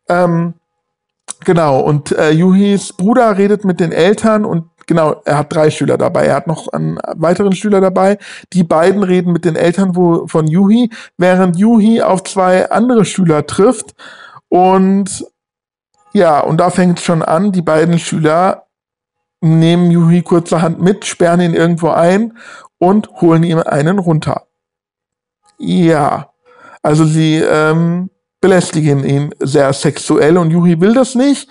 Ähm, 0.09 0.55
genau, 1.45 1.81
und 1.81 2.13
äh, 2.13 2.31
Yuhis 2.31 2.93
Bruder 2.93 3.37
redet 3.37 3.65
mit 3.65 3.81
den 3.81 3.93
Eltern 3.93 4.45
und 4.45 4.71
genau, 4.87 5.21
er 5.25 5.39
hat 5.39 5.53
drei 5.53 5.71
Schüler 5.71 5.99
dabei. 5.99 6.27
Er 6.27 6.37
hat 6.37 6.47
noch 6.47 6.69
einen 6.69 6.99
weiteren 7.15 7.53
Schüler 7.53 7.81
dabei. 7.81 8.19
Die 8.53 8.65
beiden 8.65 9.03
reden 9.03 9.33
mit 9.33 9.45
den 9.45 9.57
Eltern 9.57 9.97
wo, 9.97 10.27
von 10.27 10.47
Yuhi, 10.47 10.91
während 11.19 11.57
Yuhi 11.57 12.03
auf 12.03 12.25
zwei 12.25 12.71
andere 12.71 13.05
Schüler 13.05 13.47
trifft. 13.47 13.95
Und 14.49 15.27
ja, 16.13 16.41
und 16.41 16.59
da 16.59 16.71
fängt 16.71 16.99
es 16.99 17.05
schon 17.05 17.23
an. 17.23 17.53
Die 17.53 17.63
beiden 17.63 17.99
Schüler 17.99 18.67
nehmen 19.41 19.91
Yuhi 19.91 20.23
kurzerhand 20.23 20.81
mit, 20.81 21.05
sperren 21.05 21.41
ihn 21.41 21.55
irgendwo 21.55 21.91
ein 21.91 22.39
und 22.79 23.09
holen 23.21 23.43
ihm 23.43 23.59
einen 23.59 23.99
runter. 23.99 24.47
Ja, 25.59 26.31
also 26.83 27.05
sie 27.05 27.37
ähm, 27.37 28.11
belästigen 28.41 29.05
ihn 29.05 29.35
sehr 29.41 29.73
sexuell 29.73 30.39
und 30.39 30.51
Yuhi 30.51 30.81
will 30.81 30.95
das 30.95 31.15
nicht. 31.15 31.49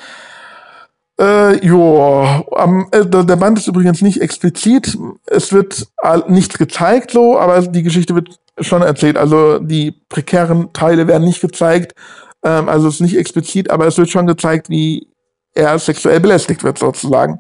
Äh, 1.20 1.66
jo, 1.66 2.26
am, 2.52 2.88
äh, 2.92 3.06
der 3.06 3.36
Band 3.38 3.58
ist 3.58 3.68
übrigens 3.68 4.02
nicht 4.02 4.22
explizit. 4.22 4.98
Es 5.26 5.54
wird 5.54 5.88
nichts 6.28 6.58
gezeigt, 6.58 7.12
so, 7.12 7.40
aber 7.40 7.62
die 7.62 7.84
Geschichte 7.84 8.16
wird 8.16 8.38
schon 8.60 8.82
erzählt. 8.82 9.18
Also 9.18 9.60
die 9.60 9.92
prekären 10.10 10.74
Teile 10.74 11.08
werden 11.08 11.24
nicht 11.24 11.42
gezeigt. 11.42 11.96
Ähm, 12.44 12.68
also 12.68 12.88
es 12.88 12.96
ist 12.96 13.02
nicht 13.02 13.18
explizit, 13.18 13.70
aber 13.70 13.88
es 13.88 13.98
wird 13.98 14.10
schon 14.10 14.28
gezeigt, 14.28 14.70
wie 14.70 15.08
er 15.56 15.80
sexuell 15.80 16.20
belästigt 16.20 16.64
wird, 16.66 16.78
sozusagen. 16.78 17.40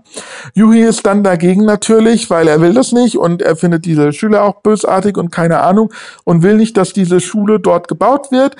Yuhi 0.53 0.81
ist 0.81 1.05
dann 1.05 1.21
dagegen 1.21 1.65
natürlich, 1.65 2.29
weil 2.29 2.47
er 2.47 2.61
will 2.61 2.73
das 2.73 2.93
nicht 2.93 3.17
und 3.17 3.41
er 3.41 3.57
findet 3.57 3.85
diese 3.85 4.13
Schüler 4.13 4.43
auch 4.43 4.61
bösartig 4.61 5.17
und 5.17 5.31
keine 5.31 5.59
Ahnung 5.59 5.93
und 6.23 6.41
will 6.41 6.55
nicht, 6.55 6.77
dass 6.77 6.93
diese 6.93 7.19
Schule 7.19 7.59
dort 7.59 7.89
gebaut 7.89 8.31
wird. 8.31 8.55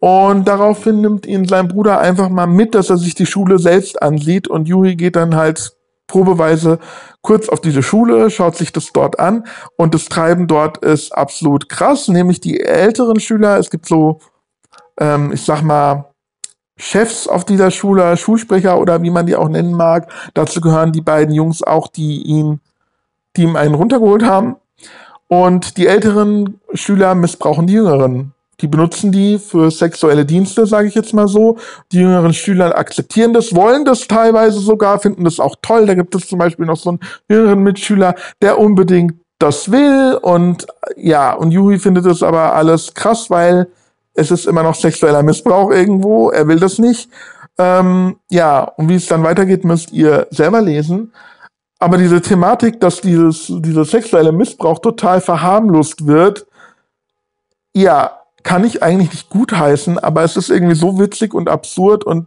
Und 0.00 0.46
daraufhin 0.46 1.00
nimmt 1.00 1.26
ihn 1.26 1.46
sein 1.46 1.68
Bruder 1.68 1.98
einfach 1.98 2.28
mal 2.28 2.46
mit, 2.46 2.74
dass 2.74 2.90
er 2.90 2.98
sich 2.98 3.14
die 3.14 3.26
Schule 3.26 3.58
selbst 3.58 4.00
ansieht. 4.00 4.46
Und 4.46 4.68
Yui 4.68 4.94
geht 4.94 5.16
dann 5.16 5.34
halt 5.34 5.72
probeweise 6.06 6.78
kurz 7.20 7.48
auf 7.48 7.60
diese 7.60 7.82
Schule, 7.82 8.30
schaut 8.30 8.56
sich 8.56 8.72
das 8.72 8.92
dort 8.92 9.18
an. 9.18 9.44
Und 9.76 9.94
das 9.94 10.06
Treiben 10.06 10.46
dort 10.46 10.78
ist 10.78 11.12
absolut 11.12 11.68
krass, 11.68 12.08
nämlich 12.08 12.40
die 12.40 12.60
älteren 12.60 13.18
Schüler. 13.18 13.58
Es 13.58 13.70
gibt 13.70 13.86
so, 13.86 14.20
ähm, 15.00 15.32
ich 15.32 15.42
sag 15.42 15.62
mal, 15.62 16.06
Chefs 16.76 17.26
auf 17.26 17.44
dieser 17.44 17.72
Schule, 17.72 18.16
Schulsprecher 18.16 18.78
oder 18.78 19.02
wie 19.02 19.10
man 19.10 19.26
die 19.26 19.34
auch 19.34 19.48
nennen 19.48 19.72
mag. 19.72 20.10
Dazu 20.34 20.60
gehören 20.60 20.92
die 20.92 21.00
beiden 21.00 21.34
Jungs 21.34 21.62
auch, 21.64 21.88
die 21.88 22.22
ihn, 22.22 22.60
die 23.36 23.42
ihm 23.42 23.56
einen 23.56 23.74
runtergeholt 23.74 24.24
haben. 24.24 24.56
Und 25.26 25.76
die 25.76 25.88
älteren 25.88 26.60
Schüler 26.72 27.16
missbrauchen 27.16 27.66
die 27.66 27.74
jüngeren 27.74 28.32
die 28.60 28.66
benutzen 28.66 29.12
die 29.12 29.38
für 29.38 29.70
sexuelle 29.70 30.24
Dienste, 30.24 30.66
sage 30.66 30.88
ich 30.88 30.94
jetzt 30.94 31.14
mal 31.14 31.28
so. 31.28 31.58
Die 31.92 31.98
jüngeren 31.98 32.34
Schüler 32.34 32.76
akzeptieren 32.76 33.32
das, 33.32 33.54
wollen 33.54 33.84
das 33.84 34.08
teilweise 34.08 34.58
sogar, 34.58 34.98
finden 34.98 35.24
das 35.24 35.38
auch 35.38 35.56
toll. 35.62 35.86
Da 35.86 35.94
gibt 35.94 36.14
es 36.14 36.26
zum 36.26 36.38
Beispiel 36.38 36.66
noch 36.66 36.76
so 36.76 36.90
einen 36.90 37.00
jüngeren 37.28 37.62
Mitschüler, 37.62 38.14
der 38.42 38.58
unbedingt 38.58 39.14
das 39.38 39.70
will. 39.70 40.18
Und 40.20 40.66
ja, 40.96 41.32
und 41.34 41.52
Yui 41.52 41.78
findet 41.78 42.06
das 42.06 42.22
aber 42.22 42.54
alles 42.54 42.94
krass, 42.94 43.30
weil 43.30 43.68
es 44.14 44.32
ist 44.32 44.46
immer 44.46 44.64
noch 44.64 44.74
sexueller 44.74 45.22
Missbrauch 45.22 45.70
irgendwo. 45.70 46.30
Er 46.30 46.48
will 46.48 46.58
das 46.58 46.78
nicht. 46.78 47.08
Ähm, 47.58 48.16
ja, 48.28 48.62
und 48.62 48.88
wie 48.88 48.96
es 48.96 49.06
dann 49.06 49.22
weitergeht, 49.22 49.64
müsst 49.64 49.92
ihr 49.92 50.26
selber 50.30 50.60
lesen. 50.60 51.12
Aber 51.78 51.96
diese 51.96 52.20
Thematik, 52.20 52.80
dass 52.80 53.00
dieses, 53.00 53.46
dieser 53.48 53.84
sexuelle 53.84 54.32
Missbrauch 54.32 54.80
total 54.80 55.20
verharmlost 55.20 56.06
wird, 56.08 56.46
ja, 57.72 58.17
kann 58.42 58.64
ich 58.64 58.82
eigentlich 58.82 59.12
nicht 59.12 59.30
gutheißen, 59.30 59.98
aber 59.98 60.22
es 60.22 60.36
ist 60.36 60.50
irgendwie 60.50 60.74
so 60.74 60.98
witzig 60.98 61.34
und 61.34 61.48
absurd 61.48 62.04
und 62.04 62.26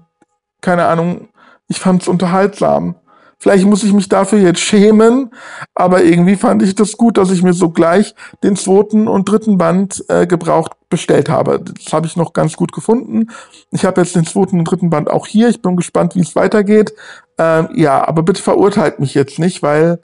keine 0.61 0.85
Ahnung, 0.85 1.29
ich 1.67 1.79
fand 1.79 2.01
es 2.01 2.07
unterhaltsam. 2.07 2.95
Vielleicht 3.39 3.65
muss 3.65 3.83
ich 3.83 3.91
mich 3.91 4.07
dafür 4.07 4.37
jetzt 4.37 4.59
schämen, 4.59 5.31
aber 5.73 6.03
irgendwie 6.03 6.35
fand 6.35 6.61
ich 6.61 6.75
das 6.75 6.95
gut, 6.95 7.17
dass 7.17 7.31
ich 7.31 7.41
mir 7.41 7.53
sogleich 7.53 8.13
den 8.43 8.55
zweiten 8.55 9.07
und 9.07 9.27
dritten 9.27 9.57
Band 9.57 10.05
äh, 10.09 10.27
gebraucht 10.27 10.73
bestellt 10.89 11.27
habe. 11.27 11.59
Das 11.59 11.91
habe 11.91 12.05
ich 12.05 12.15
noch 12.15 12.33
ganz 12.33 12.55
gut 12.55 12.71
gefunden. 12.71 13.31
Ich 13.71 13.83
habe 13.83 13.99
jetzt 13.99 14.15
den 14.15 14.27
zweiten 14.27 14.59
und 14.59 14.65
dritten 14.65 14.91
Band 14.91 15.09
auch 15.09 15.25
hier. 15.25 15.49
Ich 15.49 15.63
bin 15.63 15.75
gespannt, 15.75 16.13
wie 16.13 16.19
es 16.19 16.35
weitergeht. 16.35 16.93
Ähm, 17.39 17.69
ja, 17.73 18.07
aber 18.07 18.21
bitte 18.21 18.43
verurteilt 18.43 18.99
mich 18.99 19.15
jetzt 19.15 19.39
nicht, 19.39 19.63
weil 19.63 20.01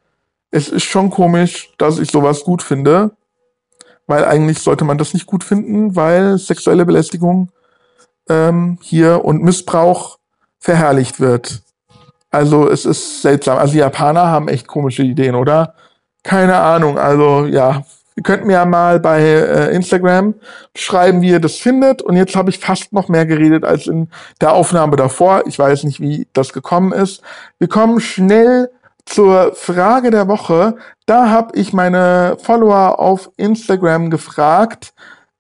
es 0.50 0.70
ist 0.70 0.86
schon 0.86 1.12
komisch, 1.12 1.74
dass 1.78 2.00
ich 2.00 2.10
sowas 2.10 2.44
gut 2.44 2.64
finde 2.64 3.12
weil 4.08 4.26
eigentlich 4.26 4.60
sollte 4.60 4.86
man 4.86 4.98
das 4.98 5.14
nicht 5.14 5.26
gut 5.26 5.44
finden, 5.44 5.96
weil 5.96 6.38
sexuelle 6.38 6.86
Belästigung 6.86 7.52
ähm, 8.30 8.80
hier 8.82 9.24
und 9.24 9.44
Missbrauch 9.44 10.18
verherrlicht 10.60 11.20
wird. 11.20 11.62
Also 12.32 12.70
es 12.70 12.86
ist 12.86 13.22
seltsam. 13.22 13.58
Also 13.58 13.74
die 13.74 13.80
Japaner 13.80 14.28
haben 14.28 14.48
echt 14.48 14.68
komische 14.68 15.04
Ideen, 15.04 15.36
oder? 15.36 15.76
Keine 16.24 16.58
Ahnung. 16.58 16.98
Also 16.98 17.46
ja, 17.46 17.84
ihr 18.16 18.24
könnt 18.24 18.46
mir 18.46 18.54
ja 18.54 18.66
mal 18.66 19.00
bei 19.00 19.22
äh, 19.22 19.74
Instagram 19.74 20.36
schreiben, 20.76 21.22
wie 21.22 21.30
ihr 21.30 21.40
das 21.40 21.56
findet. 21.56 22.02
Und 22.02 22.18
jetzt 22.18 22.36
habe 22.36 22.50
ich 22.50 22.60
fast 22.60 22.92
noch 22.92 23.08
mehr 23.08 23.26
geredet 23.26 23.64
als 23.64 23.88
in 23.88 24.10
der 24.42 24.54
Aufnahme 24.54 24.98
davor. 24.98 25.44
Ich 25.46 25.58
weiß 25.58 25.84
nicht, 25.84 26.02
wie 26.02 26.28
das 26.34 26.52
gekommen 26.54 26.92
ist. 26.92 27.22
Wir 27.60 27.70
kommen 27.70 28.00
schnell 28.00 28.70
zur 29.08 29.56
Frage 29.56 30.12
der 30.12 30.28
Woche. 30.28 30.76
Da 31.06 31.30
habe 31.30 31.58
ich 31.58 31.74
meine 31.74 32.38
Follower 32.42 33.00
auf 33.00 33.32
Instagram 33.38 34.10
gefragt, 34.10 34.94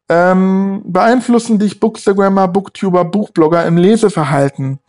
ähm, 0.09 0.83
beeinflussen 0.85 1.59
dich 1.59 1.81
Bookstagrammer, 1.81 2.47
Booktuber, 2.47 3.03
Buchblogger 3.03 3.65
im 3.65 3.75
Leseverhalten? 3.75 4.79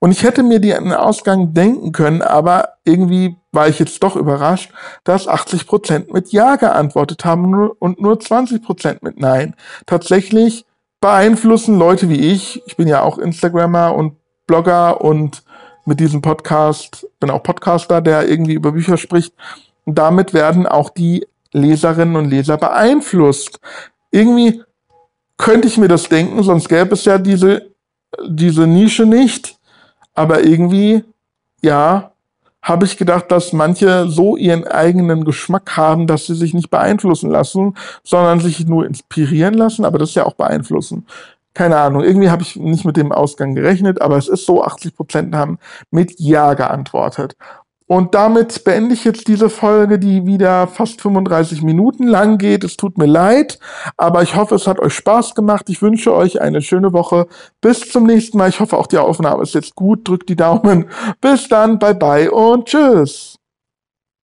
Und 0.00 0.10
ich 0.10 0.24
hätte 0.24 0.42
mir 0.42 0.58
den 0.58 0.92
Ausgang 0.92 1.54
denken 1.54 1.92
können, 1.92 2.22
aber 2.22 2.70
irgendwie 2.84 3.36
war 3.52 3.68
ich 3.68 3.78
jetzt 3.78 4.02
doch 4.02 4.16
überrascht, 4.16 4.72
dass 5.04 5.28
80% 5.28 6.12
mit 6.12 6.32
Ja 6.32 6.56
geantwortet 6.56 7.24
haben 7.24 7.70
und 7.70 8.00
nur 8.00 8.14
20% 8.14 8.98
mit 9.02 9.20
Nein. 9.20 9.54
Tatsächlich 9.86 10.66
beeinflussen 11.00 11.78
Leute 11.78 12.08
wie 12.08 12.32
ich, 12.32 12.62
ich 12.66 12.76
bin 12.76 12.88
ja 12.88 13.02
auch 13.02 13.18
Instagrammer 13.18 13.94
und 13.94 14.16
Blogger 14.46 15.00
und 15.00 15.43
mit 15.84 16.00
diesem 16.00 16.22
Podcast, 16.22 17.06
bin 17.20 17.30
auch 17.30 17.42
Podcaster, 17.42 18.00
der 18.00 18.28
irgendwie 18.28 18.54
über 18.54 18.72
Bücher 18.72 18.96
spricht. 18.96 19.34
Und 19.84 19.98
damit 19.98 20.32
werden 20.32 20.66
auch 20.66 20.90
die 20.90 21.26
Leserinnen 21.52 22.16
und 22.16 22.30
Leser 22.30 22.56
beeinflusst. 22.56 23.60
Irgendwie 24.10 24.62
könnte 25.36 25.68
ich 25.68 25.78
mir 25.78 25.88
das 25.88 26.08
denken, 26.08 26.42
sonst 26.42 26.68
gäbe 26.68 26.94
es 26.94 27.04
ja 27.04 27.18
diese, 27.18 27.70
diese 28.26 28.66
Nische 28.66 29.06
nicht. 29.06 29.58
Aber 30.14 30.44
irgendwie, 30.44 31.04
ja, 31.62 32.12
habe 32.64 32.86
ich 32.86 32.96
gedacht, 32.96 33.30
dass 33.30 33.52
manche 33.52 34.08
so 34.08 34.36
ihren 34.36 34.66
eigenen 34.66 35.26
Geschmack 35.26 35.76
haben, 35.76 36.06
dass 36.06 36.26
sie 36.26 36.34
sich 36.34 36.54
nicht 36.54 36.70
beeinflussen 36.70 37.30
lassen, 37.30 37.76
sondern 38.02 38.40
sich 38.40 38.66
nur 38.66 38.86
inspirieren 38.86 39.52
lassen, 39.52 39.84
aber 39.84 39.98
das 39.98 40.10
ist 40.10 40.14
ja 40.14 40.24
auch 40.24 40.32
beeinflussen. 40.32 41.06
Keine 41.54 41.76
Ahnung, 41.76 42.02
irgendwie 42.02 42.30
habe 42.30 42.42
ich 42.42 42.56
nicht 42.56 42.84
mit 42.84 42.96
dem 42.96 43.12
Ausgang 43.12 43.54
gerechnet, 43.54 44.02
aber 44.02 44.16
es 44.16 44.28
ist 44.28 44.44
so, 44.44 44.64
80 44.64 44.96
Prozent 44.96 45.34
haben 45.34 45.58
mit 45.90 46.18
Ja 46.18 46.54
geantwortet. 46.54 47.36
Und 47.86 48.14
damit 48.14 48.64
beende 48.64 48.94
ich 48.94 49.04
jetzt 49.04 49.28
diese 49.28 49.50
Folge, 49.50 49.98
die 49.98 50.26
wieder 50.26 50.66
fast 50.66 51.02
35 51.02 51.62
Minuten 51.62 52.06
lang 52.06 52.38
geht. 52.38 52.64
Es 52.64 52.76
tut 52.78 52.96
mir 52.96 53.06
leid, 53.06 53.58
aber 53.98 54.22
ich 54.22 54.36
hoffe, 54.36 54.54
es 54.54 54.66
hat 54.66 54.80
euch 54.80 54.94
Spaß 54.94 55.34
gemacht. 55.34 55.68
Ich 55.68 55.82
wünsche 55.82 56.14
euch 56.14 56.40
eine 56.40 56.62
schöne 56.62 56.94
Woche. 56.94 57.26
Bis 57.60 57.90
zum 57.90 58.04
nächsten 58.04 58.38
Mal. 58.38 58.48
Ich 58.48 58.60
hoffe, 58.60 58.78
auch 58.78 58.86
die 58.86 58.98
Aufnahme 58.98 59.42
ist 59.42 59.54
jetzt 59.54 59.74
gut. 59.74 60.08
Drückt 60.08 60.30
die 60.30 60.36
Daumen. 60.36 60.86
Bis 61.20 61.48
dann. 61.48 61.78
Bye 61.78 61.94
bye 61.94 62.30
und 62.30 62.66
tschüss. 62.66 63.33